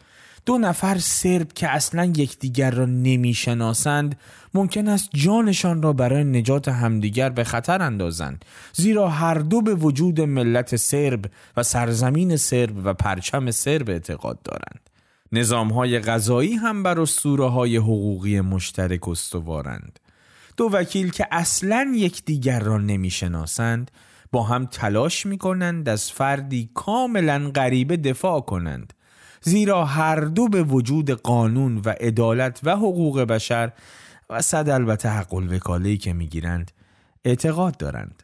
[0.50, 4.20] دو نفر سرب که اصلا یکدیگر را نمی‌شناسند
[4.54, 8.46] ممکن است جانشان را برای نجات همدیگر به خطر اندازند.
[8.74, 11.26] زیرا هر دو به وجود ملت سرب
[11.58, 14.90] و سرزمین سرب و پرچم سرب اعتقاد دارند.
[15.32, 20.00] نظام های غذایی هم بر اسطوره های حقوقی مشترک استوارند.
[20.58, 23.92] دو وکیل که اصلا یکدیگر را نمی‌شناسند
[24.32, 28.94] با هم تلاش می کنند از فردی کاملا غریبه دفاع کنند.
[29.42, 33.72] زیرا هر دو به وجود قانون و عدالت و حقوق بشر
[34.30, 36.72] و صد البته حق الوکاله‌ای که می‌گیرند
[37.26, 38.24] اعتقاد دارند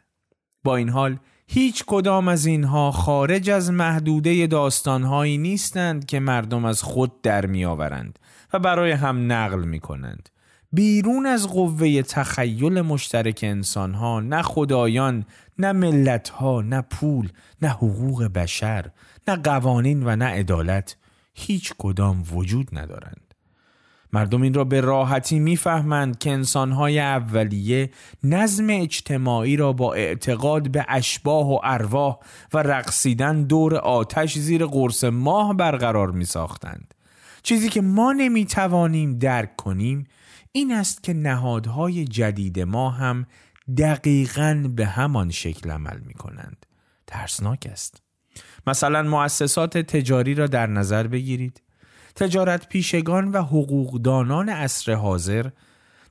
[0.64, 6.82] با این حال هیچ کدام از اینها خارج از محدوده داستانهایی نیستند که مردم از
[6.82, 8.18] خود در میآورند
[8.52, 10.28] و برای هم نقل می کنند.
[10.72, 15.24] بیرون از قوه تخیل مشترک انسانها نه خدایان
[15.58, 17.28] نه ملتها نه پول
[17.62, 18.90] نه حقوق بشر
[19.28, 20.96] نه قوانین و نه عدالت
[21.36, 23.34] هیچ کدام وجود ندارند.
[24.12, 27.90] مردم این را به راحتی می‌فهمند که انسانهای اولیه
[28.24, 32.16] نظم اجتماعی را با اعتقاد به اشباه و ارواح
[32.54, 36.94] و رقصیدن دور آتش زیر قرص ماه برقرار می ساختند.
[37.42, 40.06] چیزی که ما نمی توانیم درک کنیم
[40.52, 43.26] این است که نهادهای جدید ما هم
[43.78, 46.66] دقیقا به همان شکل عمل می کنند.
[47.06, 48.05] ترسناک است.
[48.66, 51.62] مثلا مؤسسات تجاری را در نظر بگیرید.
[52.14, 55.46] تجارت پیشگان و حقوقدانان عصر حاضر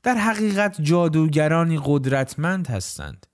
[0.03, 3.27] در حقیقت جادوگرانی قدرتمند هستند.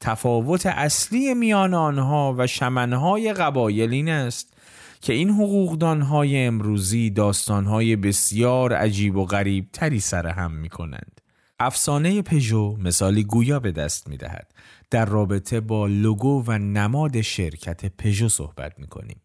[0.00, 4.54] تفاوت اصلی میان آنها و شمنهای قبایل این است
[5.00, 11.20] که این حقوقدانهای امروزی داستانهای بسیار عجیب و غریب تری سر هم می کنند.
[11.60, 14.46] افسانه پژو مثالی گویا به دست می دهد.
[14.90, 19.20] در رابطه با لوگو و نماد شرکت پژو صحبت می کنیم.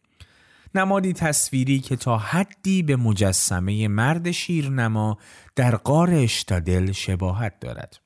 [0.76, 5.18] نمادی تصویری که تا حدی به مجسمه مرد شیرنما
[5.56, 8.00] در قار اشتادل شباهت دارد.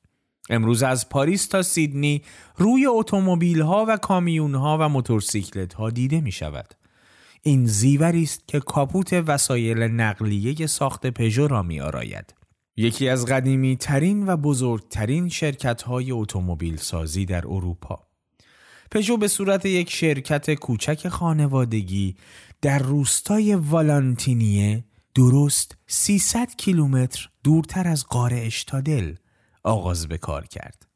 [0.49, 2.23] امروز از پاریس تا سیدنی
[2.57, 6.73] روی اتومبیل ها و کامیون ها و موتورسیکلت ها دیده می شود.
[7.41, 12.33] این زیوری است که کاپوت وسایل نقلیه ساخت پژو را می آراید.
[12.77, 18.07] یکی از قدیمی ترین و بزرگترین شرکت های اتومبیل سازی در اروپا.
[18.91, 22.15] پژو به صورت یک شرکت کوچک خانوادگی
[22.61, 24.83] در روستای والانتینیه
[25.15, 29.15] درست 300 کیلومتر دورتر از قاره اشتادل
[29.63, 30.87] آغاز به کار کرد.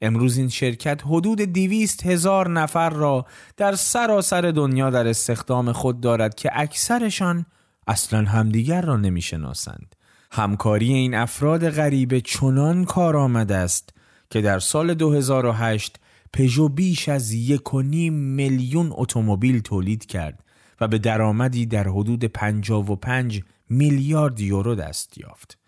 [0.00, 6.34] امروز این شرکت حدود دیویست هزار نفر را در سراسر دنیا در استخدام خود دارد
[6.34, 7.46] که اکثرشان
[7.86, 9.94] اصلا همدیگر را نمی‌شناسند.
[10.36, 13.94] همکاری این افراد غریبه چنان کار آمده است
[14.30, 16.00] که در سال 2008
[16.32, 20.44] پژو بیش از یک میلیون اتومبیل تولید کرد
[20.80, 25.58] و به درآمدی در حدود 55 میلیارد یورو دست یافت.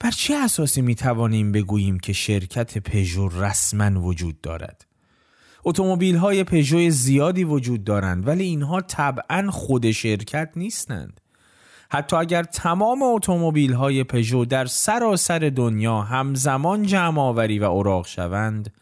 [0.00, 4.86] بر چه اساسی می توانیم بگوییم که شرکت پژو رسما وجود دارد؟
[5.64, 11.20] اتومبیل های پژو زیادی وجود دارند ولی اینها طبعا خود شرکت نیستند.
[11.90, 18.72] حتی اگر تمام اتومبیل های پژو در سراسر دنیا همزمان جمع آوری و اوراق شوند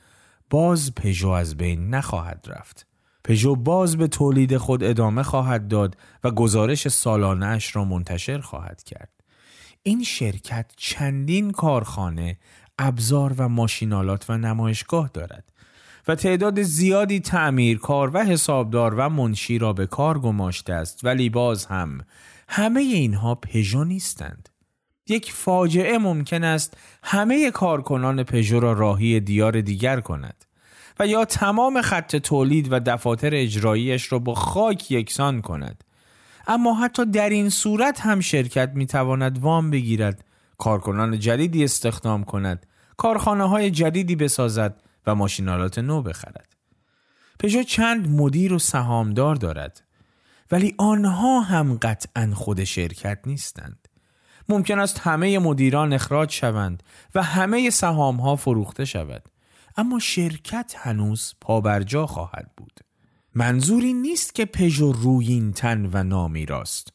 [0.50, 2.86] باز پژو از بین نخواهد رفت.
[3.24, 9.10] پژو باز به تولید خود ادامه خواهد داد و گزارش سالانش را منتشر خواهد کرد.
[9.82, 12.38] این شرکت چندین کارخانه،
[12.78, 15.52] ابزار و ماشینالات و نمایشگاه دارد
[16.08, 21.66] و تعداد زیادی تعمیرکار و حسابدار و منشی را به کار گماشته است ولی باز
[21.66, 22.00] هم
[22.48, 24.48] همه اینها پژو نیستند.
[25.08, 30.44] یک فاجعه ممکن است همه کارکنان پژو را راهی دیار دیگر کند.
[30.98, 35.84] و یا تمام خط تولید و دفاتر اجراییش را با خاک یکسان کند
[36.46, 40.24] اما حتی در این صورت هم شرکت می تواند وام بگیرد
[40.58, 42.66] کارکنان جدیدی استخدام کند
[42.96, 46.48] کارخانه های جدیدی بسازد و ماشینالات نو بخرد
[47.38, 49.82] پژو چند مدیر و سهامدار دارد
[50.50, 53.88] ولی آنها هم قطعا خود شرکت نیستند.
[54.48, 56.82] ممکن است همه مدیران اخراج شوند
[57.14, 59.22] و همه سهام ها فروخته شود.
[59.76, 62.80] اما شرکت هنوز پابرجا خواهد بود.
[63.34, 66.92] منظوری نیست که پژو رویین تن و نامی راست.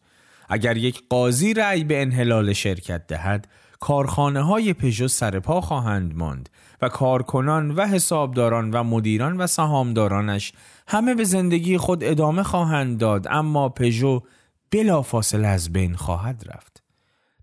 [0.50, 3.48] اگر یک قاضی رأی به انحلال شرکت دهد
[3.80, 6.50] کارخانه های پژو سرپا خواهند ماند
[6.82, 10.54] و کارکنان و حسابداران و مدیران و سهامدارانش
[10.90, 14.22] همه به زندگی خود ادامه خواهند داد اما پژو
[14.72, 16.84] بلافاصله از بین خواهد رفت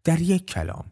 [0.05, 0.85] در یک کلام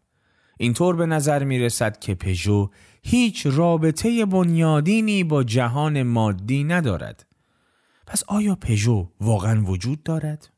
[0.59, 2.71] اینطور به نظر می رسد که پژو
[3.03, 7.27] هیچ رابطه بنیادینی با جهان مادی ندارد.
[8.07, 10.51] پس آیا پژو واقعا وجود دارد؟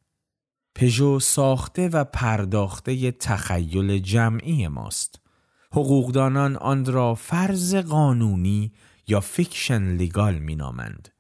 [0.75, 5.21] پژو ساخته و پرداخته تخیل جمعی ماست.
[5.73, 8.73] حقوقدانان آن را فرض قانونی
[9.09, 11.16] یا fiction legal می نامند.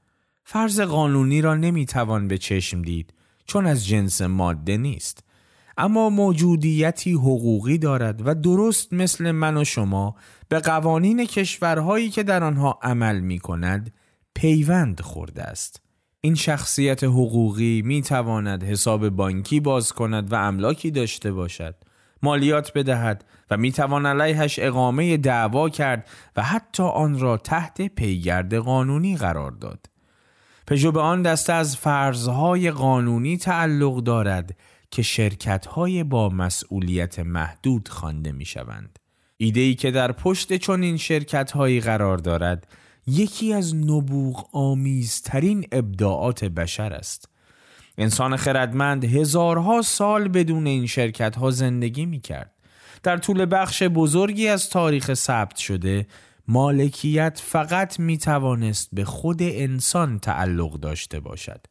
[0.48, 3.14] فرض قانونی را نمی توان به چشم دید
[3.46, 5.24] چون از جنس ماده نیست.
[5.78, 10.16] اما موجودیتی حقوقی دارد و درست مثل من و شما
[10.48, 13.94] به قوانین کشورهایی که در آنها عمل می کند
[14.34, 15.82] پیوند خورده است.
[16.20, 21.74] این شخصیت حقوقی می تواند حساب بانکی باز کند و املاکی داشته باشد.
[22.22, 28.54] مالیات بدهد و می توان علیهش اقامه دعوا کرد و حتی آن را تحت پیگرد
[28.54, 29.95] قانونی قرار داد.
[30.66, 34.56] پژو به آن دسته از فرضهای قانونی تعلق دارد
[34.90, 38.98] که شرکتهای با مسئولیت محدود خوانده می شوند.
[39.36, 42.66] ایده ای که در پشت چنین شرکتهایی قرار دارد
[43.06, 47.28] یکی از نبوغ آمیزترین ابداعات بشر است.
[47.98, 52.50] انسان خردمند هزارها سال بدون این شرکت ها زندگی می کرد.
[53.02, 56.06] در طول بخش بزرگی از تاریخ ثبت شده
[56.48, 61.66] مالکیت فقط می توانست به خود انسان تعلق داشته باشد.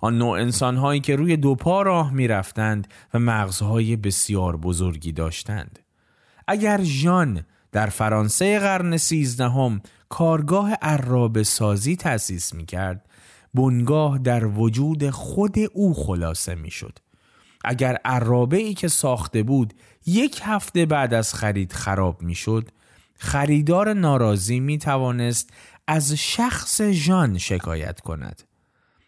[0.00, 5.12] آن نوع انسان هایی که روی دو پا راه می رفتند و مغزهای بسیار بزرگی
[5.12, 5.78] داشتند.
[6.48, 13.06] اگر ژان در فرانسه قرن سیزدهم کارگاه عراب سازی تأسیس می کرد
[13.54, 16.98] بنگاه در وجود خود او خلاصه می شد.
[17.64, 19.74] اگر عرابه ای که ساخته بود
[20.06, 22.68] یک هفته بعد از خرید خراب می شد
[23.18, 25.50] خریدار ناراضی می توانست
[25.86, 28.42] از شخص ژان شکایت کند.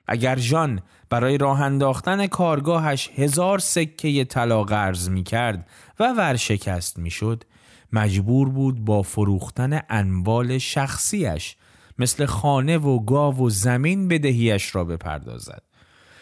[0.07, 0.81] اگر ژان
[1.11, 5.69] برای راه انداختن کارگاهش هزار سکه طلا قرض می کرد
[6.01, 7.45] و ورشکست می شد
[7.93, 11.57] مجبور بود با فروختن انوال شخصیش
[11.99, 15.63] مثل خانه و گاو و زمین بدهیش را بپردازد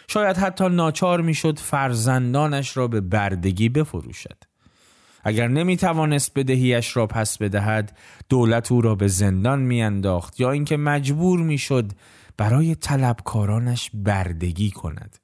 [0.08, 4.44] شاید حتی ناچار می‌شد فرزندانش را به بردگی بفروشد
[5.24, 7.98] اگر نمی توانست بدهیش را پس بدهد
[8.28, 11.92] دولت او را به زندان میانداخت یا اینکه مجبور می‌شد
[12.36, 15.18] برای طلبکارانش بردگی کند.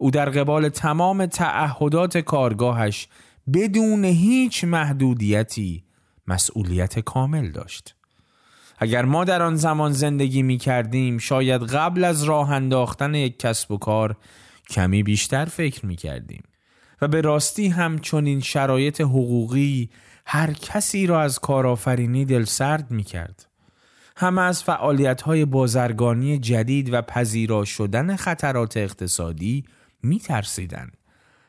[0.00, 3.08] او در قبال تمام تعهدات کارگاهش
[3.54, 5.84] بدون هیچ محدودیتی
[6.26, 7.94] مسئولیت کامل داشت.
[8.78, 13.70] اگر ما در آن زمان زندگی می کردیم شاید قبل از راه انداختن یک کسب
[13.70, 14.16] و کار
[14.70, 16.42] کمی بیشتر فکر می کردیم
[17.02, 19.90] و به راستی هم چون این شرایط حقوقی
[20.26, 23.46] هر کسی را از کارآفرینی دل سرد می کرد.
[24.16, 29.64] همه از فعالیت های بازرگانی جدید و پذیرا شدن خطرات اقتصادی
[30.02, 30.90] می ترسیدن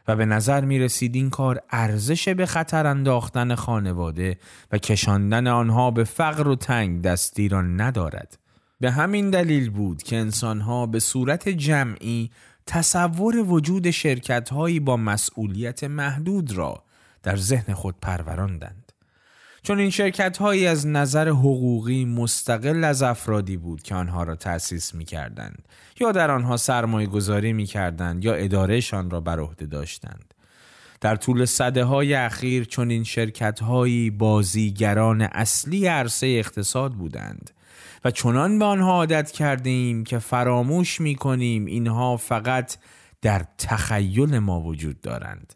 [0.08, 4.38] و به نظر می رسید این کار ارزش به خطر انداختن خانواده
[4.72, 8.38] و کشاندن آنها به فقر و تنگ دستی را ندارد.
[8.80, 12.32] به همین دلیل بود که انسانها به صورت جمعی
[12.72, 16.84] تصور وجود شرکت هایی با مسئولیت محدود را
[17.24, 18.92] در ذهن خود پروراندند.
[19.64, 24.94] چون این شرکت هایی از نظر حقوقی مستقل از افرادی بود که آنها را تأسیس
[24.94, 25.68] می کردند
[26.00, 30.34] یا در آنها سرمایه گذاری می کردند یا ادارهشان را بر عهده داشتند.
[31.02, 37.52] در طول صده های اخیر چون این شرکت هایی بازیگران اصلی عرصه اقتصاد بودند
[38.06, 42.78] و چنان به آنها عادت کردیم که فراموش می کنیم اینها فقط
[43.22, 45.54] در تخیل ما وجود دارند.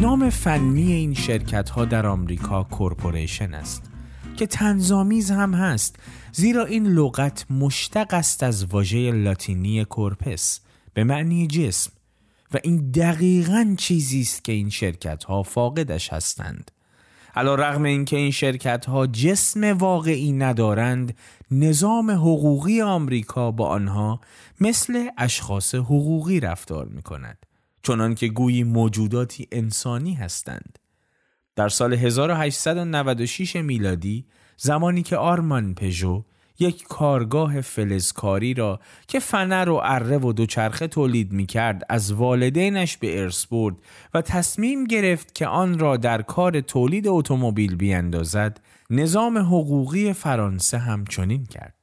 [0.00, 3.90] نام فنی این شرکت ها در آمریکا کورپوریشن است
[4.36, 5.96] که تنظامیز هم هست
[6.32, 10.60] زیرا این لغت مشتق است از واژه لاتینی کورپس
[10.94, 11.92] به معنی جسم
[12.54, 16.70] و این دقیقا چیزی است که این شرکت ها فاقدش هستند.
[17.34, 21.16] علا رغم اینکه این شرکت ها جسم واقعی ندارند
[21.50, 24.20] نظام حقوقی آمریکا با آنها
[24.60, 27.45] مثل اشخاص حقوقی رفتار می کند
[27.86, 30.78] چنان که گویی موجوداتی انسانی هستند.
[31.56, 34.24] در سال 1896 میلادی
[34.56, 36.24] زمانی که آرمان پژو
[36.58, 42.96] یک کارگاه فلزکاری را که فنر و اره و دوچرخه تولید می کرد از والدینش
[42.96, 43.74] به ارث برد
[44.14, 48.60] و تصمیم گرفت که آن را در کار تولید اتومبیل بیاندازد
[48.90, 51.76] نظام حقوقی فرانسه هم چنین کرد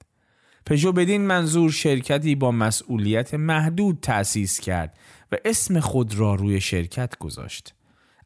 [0.65, 4.97] پژو بدین منظور شرکتی با مسئولیت محدود تأسیس کرد
[5.33, 7.73] و اسم خود را روی شرکت گذاشت.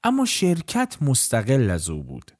[0.03, 2.31] اما شرکت مستقل از او بود.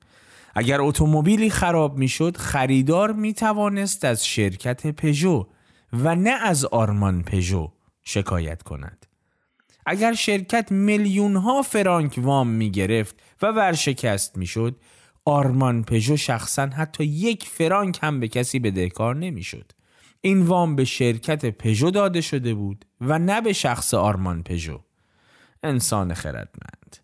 [0.56, 5.48] اگر اتومبیلی خراب می‌شد خریدار می توانست از شرکت پژو
[5.94, 7.72] و نه از آرمان پژو
[8.04, 9.06] شکایت کند.
[9.86, 14.76] اگر شرکت میلیون ها فرانک وام می گرفت و ورشکست می شد
[15.26, 19.72] آرمان پژو شخصا حتی یک فرانک هم به کسی بدهکار نمی شد
[20.22, 24.80] این وام به شرکت پژو داده شده بود و نه به شخص آرمان پژو
[25.64, 26.98] انسان خردمند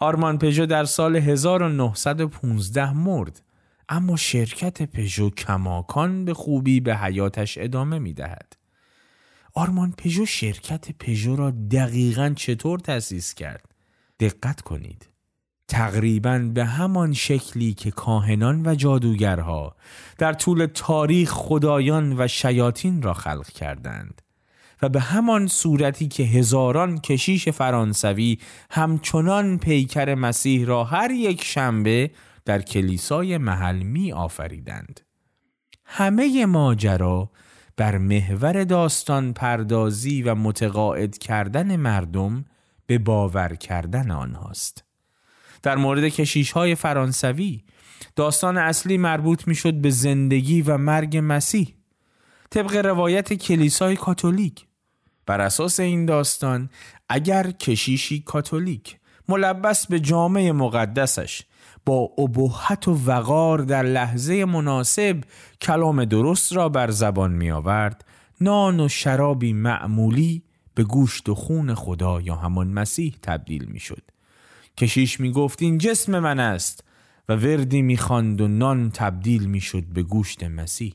[0.00, 3.42] آرمان پژو در سال 1915 مرد
[3.88, 8.56] اما شرکت پژو کماکان به خوبی به حیاتش ادامه می دهد.
[9.54, 13.74] آرمان پژو شرکت پژو را دقیقا چطور تأسیس کرد؟
[14.20, 15.08] دقت کنید.
[15.70, 19.76] تقریبا به همان شکلی که کاهنان و جادوگرها
[20.18, 24.22] در طول تاریخ خدایان و شیاطین را خلق کردند
[24.82, 28.38] و به همان صورتی که هزاران کشیش فرانسوی
[28.70, 32.10] همچنان پیکر مسیح را هر یک شنبه
[32.44, 35.00] در کلیسای محل می آفریدند.
[35.84, 37.30] همه ماجرا
[37.76, 42.44] بر محور داستان پردازی و متقاعد کردن مردم
[42.86, 44.89] به باور کردن آنهاست.
[45.62, 47.62] در مورد کشیش های فرانسوی.
[48.16, 51.74] داستان اصلی مربوط می شد به زندگی و مرگ مسیح.
[52.50, 54.66] طبق روایت کلیسای کاتولیک.
[55.30, 56.70] بر اساس این داستان
[57.08, 58.98] اگر کشیشی کاتولیک
[59.28, 61.42] ملبس به جامعه مقدسش
[61.86, 65.20] با ابهت و وقار در لحظه مناسب
[65.60, 68.04] کلام درست را بر زبان می آورد
[68.40, 70.42] نان و شرابی معمولی
[70.74, 74.02] به گوشت و خون خدا یا همان مسیح تبدیل می شد
[74.76, 76.84] کشیش می گفت این جسم من است.
[77.30, 80.94] و وردی می خواند و نان تبدیل می شد به گوشت مسیح.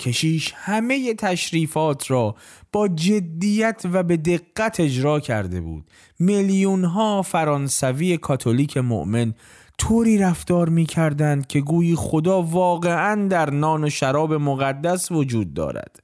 [0.00, 2.34] کشیش همه تشریفات را
[2.72, 5.90] با جدیت و به دقت اجرا کرده بود.
[6.18, 9.34] میلیون ها فرانسوی کاتولیک مؤمن
[9.78, 16.02] طوری رفتار می کردند که گویی خدا واقعا در نان و شراب مقدس وجود دارد.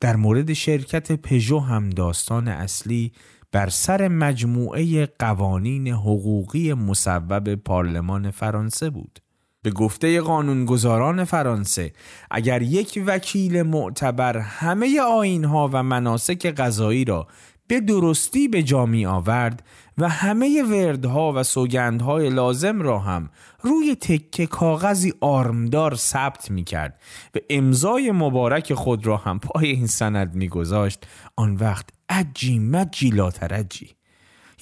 [0.00, 3.12] در مورد شرکت پژو هم داستان اصلی
[3.52, 9.20] بر سر مجموعه قوانین حقوقی مصوب پارلمان فرانسه بود.
[9.62, 11.92] به گفته قانونگذاران فرانسه
[12.30, 17.26] اگر یک وکیل معتبر همه آینها و مناسک قضایی را
[17.66, 19.62] به درستی به جا می آورد
[19.98, 23.30] و همه وردها و سوگندهای لازم را هم
[23.62, 27.00] روی تکه کاغذی آرمدار ثبت می کرد
[27.34, 33.10] و امضای مبارک خود را هم پای این سند می گذاشت آن وقت اجی مجی
[33.10, 33.90] لاترجی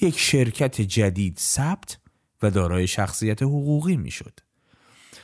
[0.01, 1.97] یک شرکت جدید ثبت
[2.41, 4.39] و دارای شخصیت حقوقی می شد.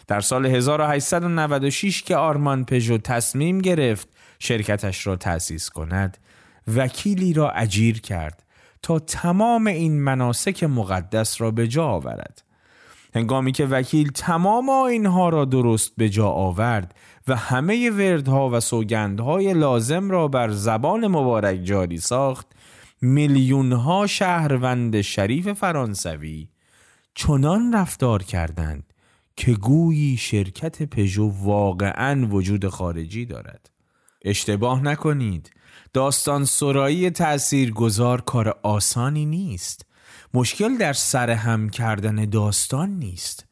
[0.07, 4.07] در سال 1896 که آرمان پژو تصمیم گرفت
[4.39, 6.17] شرکتش را تأسیس کند
[6.75, 8.43] وکیلی را اجیر کرد
[8.81, 12.43] تا تمام این مناسک مقدس را به جا آورد
[13.15, 16.95] هنگامی که وکیل تمام اینها را درست به جا آورد
[17.27, 22.47] و همه وردها و سوگندهای لازم را بر زبان مبارک جاری ساخت
[23.01, 26.47] میلیونها شهروند شریف فرانسوی
[27.15, 28.93] چنان رفتار کردند
[29.35, 33.69] که گویی شرکت پژو واقعا وجود خارجی دارد.
[34.21, 35.49] اشتباه نکنید.
[35.93, 39.85] داستان سرایی تأثیر گذار کار آسانی نیست.
[40.33, 43.44] مشکل در سرهم کردن داستان نیست.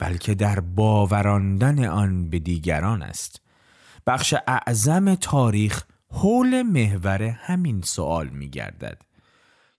[0.00, 3.40] بلکه در باوراندن آن به دیگران است.
[4.06, 9.02] بخش اعظم تاریخ حول محور همین سوال می گردد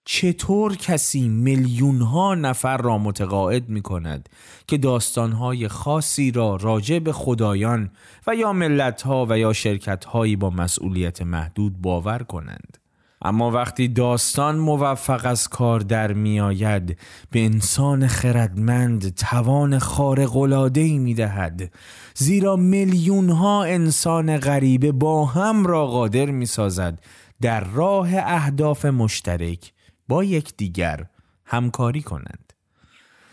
[0.05, 4.29] چطور کسی میلیون ها نفر را متقاعد می کند
[4.67, 7.91] که داستان های خاصی را راجع به خدایان
[8.27, 10.05] و یا ملت و یا شرکت
[10.39, 12.77] با مسئولیت محدود باور کنند؟
[13.21, 16.99] اما وقتی داستان موفق از کار در می آید
[17.31, 21.73] به انسان خردمند توان خارق العاده می دهد
[22.15, 26.99] زیرا میلیون ها انسان غریبه با هم را قادر می سازد
[27.41, 29.73] در راه اهداف مشترک
[30.07, 31.05] با یکدیگر
[31.45, 32.53] همکاری کنند.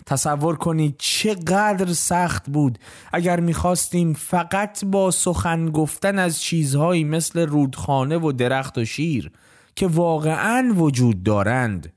[0.07, 2.78] تصور کنید چقدر سخت بود
[3.12, 9.32] اگر می‌خواستیم فقط با سخن گفتن از چیزهایی مثل رودخانه و درخت و شیر
[9.78, 11.92] که واقعا وجود دارند.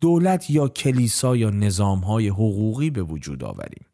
[0.00, 3.86] دولت یا کلیسا یا نظامهای حقوقی به وجود آوریم.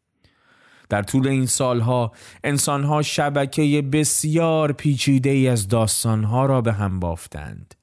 [0.89, 2.11] در طول این سالها
[2.43, 7.75] انسانها شبکه بسیار پیچیده ای از داستانها را به هم بافتند.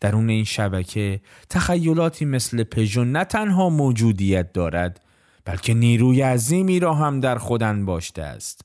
[0.00, 1.20] درون این شبکه
[1.50, 5.04] تخیلاتی مثل پژو نه تنها موجودیت دارد
[5.44, 8.64] بلکه نیروی عظیمی را هم در خودن باشته است.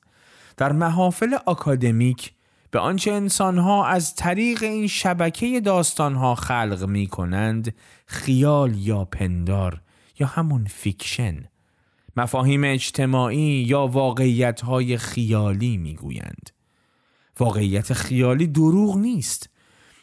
[0.56, 2.32] در محافل اکادمیک
[2.76, 7.74] به آنچه انسانها از طریق این شبکه داستانها خلق می کنند
[8.06, 9.80] خیال یا پندار
[10.18, 11.44] یا همون فیکشن
[12.16, 16.50] مفاهیم اجتماعی یا واقعیت های خیالی می گویند.
[17.40, 19.50] واقعیت خیالی دروغ نیست.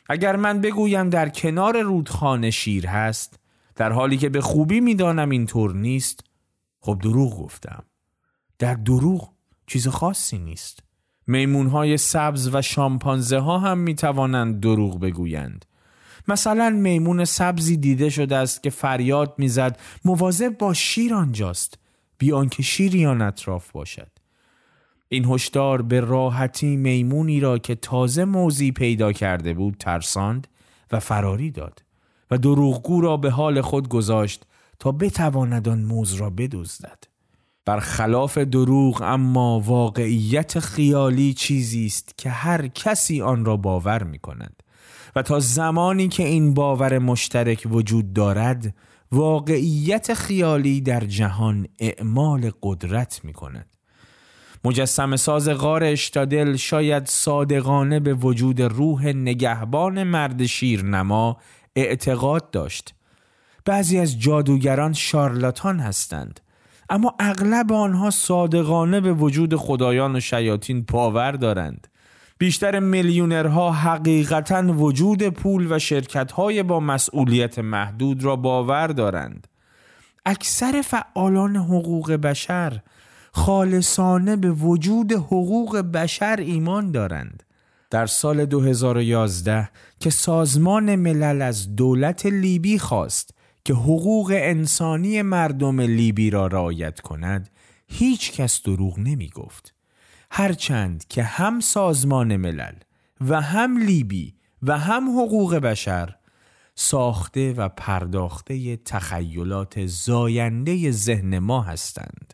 [0.09, 3.39] اگر من بگویم در کنار رودخانه شیر هست
[3.75, 6.23] در حالی که به خوبی می‌دانم اینطور نیست
[6.79, 7.83] خب دروغ گفتم.
[8.59, 9.29] در دروغ
[9.67, 10.92] چیز خاصی نیست.
[11.27, 15.65] میمون های سبز و شامپانزه ها هم می توانند دروغ بگویند.
[16.27, 21.77] مثلا میمون سبزی دیده شده است که فریاد می‌زد مواظب با شیر آنجاست
[22.17, 24.11] بیان که شیری آن اطراف باشد
[25.09, 30.47] این هشدار به راحتی میمونی را که تازه موزی پیدا کرده بود ترساند
[30.91, 31.83] و فراری داد
[32.31, 34.45] و دروغگو را به حال خود گذاشت
[34.79, 37.03] تا بتواند آن موز را بدزدد
[37.65, 44.63] برخلاف دروغ اما واقعیت خیالی چیزی است که هر کسی آن را باور می کند
[45.15, 48.75] و تا زمانی که این باور مشترک وجود دارد
[49.11, 53.73] واقعیت خیالی در جهان اعمال قدرت می کند
[54.65, 61.37] مجسم ساز غار اشتادل شاید صادقانه به وجود روح نگهبان مرد شیرنما
[61.75, 62.93] اعتقاد داشت.
[63.65, 66.39] بعضی از جادوگران شارلاتان هستند.
[66.89, 71.87] اما اغلب آنها صادقانه به وجود خدایان و شیاطین باور دارند.
[72.37, 79.47] بیشتر میلیونرها حقیقتا وجود پول و شرکتهای با مسئولیت محدود را باور دارند.
[80.25, 82.79] اکثر فعالان حقوق بشر
[83.31, 87.43] خالصانه به وجود حقوق بشر ایمان دارند.
[87.89, 89.69] در سال 2011
[89.99, 93.33] که سازمان ملل از دولت لیبی خواست
[93.65, 97.49] که حقوق انسانی مردم لیبی را رعایت کند
[97.87, 99.75] هیچ کس دروغ نمی گفت
[100.31, 102.75] هرچند که هم سازمان ملل
[103.21, 106.15] و هم لیبی و هم حقوق بشر
[106.75, 112.33] ساخته و پرداخته تخیلات زاینده ذهن ما هستند.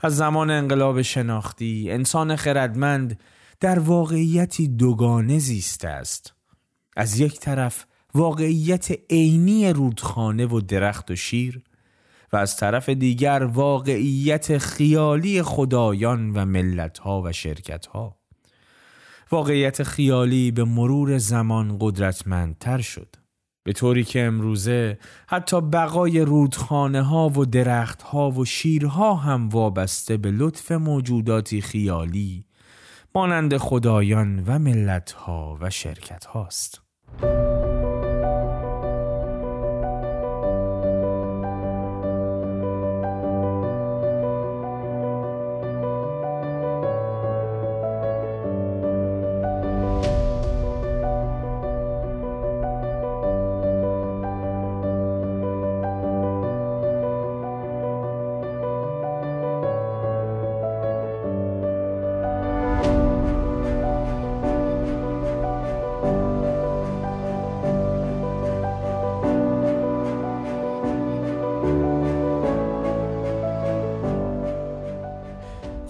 [0.00, 3.20] از زمان انقلاب شناختی انسان خردمند
[3.60, 6.34] در واقعیتی دوگانه زیسته است.
[6.96, 11.62] از یک طرف واقعیت عینی رودخانه و درخت و شیر
[12.32, 18.16] و از طرف دیگر واقعیت خیالی خدایان و ملتها و شرکتها
[19.30, 23.16] واقعیت خیالی به مرور زمان قدرتمندتر شد
[23.64, 30.16] به طوری که امروزه حتی بقای رودخانه ها و درخت ها و شیرها هم وابسته
[30.16, 32.44] به لطف موجوداتی خیالی
[33.14, 36.82] مانند خدایان و ملت ها و شرکت هاست.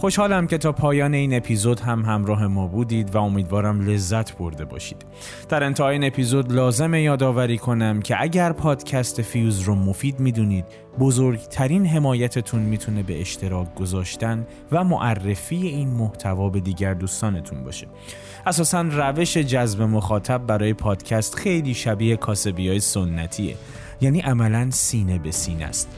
[0.02, 5.04] خوشحالم که تا پایان این اپیزود هم همراه ما بودید و امیدوارم لذت برده باشید.
[5.48, 10.64] در انتهای این اپیزود لازم یادآوری کنم که اگر پادکست فیوز رو مفید می‌دونید
[10.98, 17.86] بزرگترین حمایتتون می‌تونه به اشتراک گذاشتن و معرفی این محتوا به دیگر دوستانتون باشه.
[18.46, 23.56] اساسا روش جذب مخاطب برای پادکست خیلی شبیه کاسبی سنتیه.
[24.00, 25.88] یعنی عملا سینه به سینه است.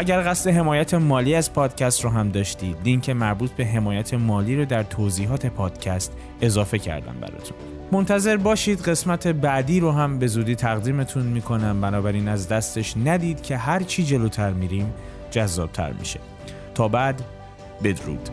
[0.00, 4.64] اگر قصد حمایت مالی از پادکست رو هم داشتید لینک مربوط به حمایت مالی رو
[4.64, 7.56] در توضیحات پادکست اضافه کردم براتون.
[7.92, 11.80] منتظر باشید قسمت بعدی رو هم به زودی تقدیمتون می‌کنم.
[11.80, 14.94] بنابراین از دستش ندید که هر چی جلوتر میریم
[15.30, 16.20] جذابتر میشه.
[16.74, 17.22] تا بعد
[17.84, 18.28] بدرود.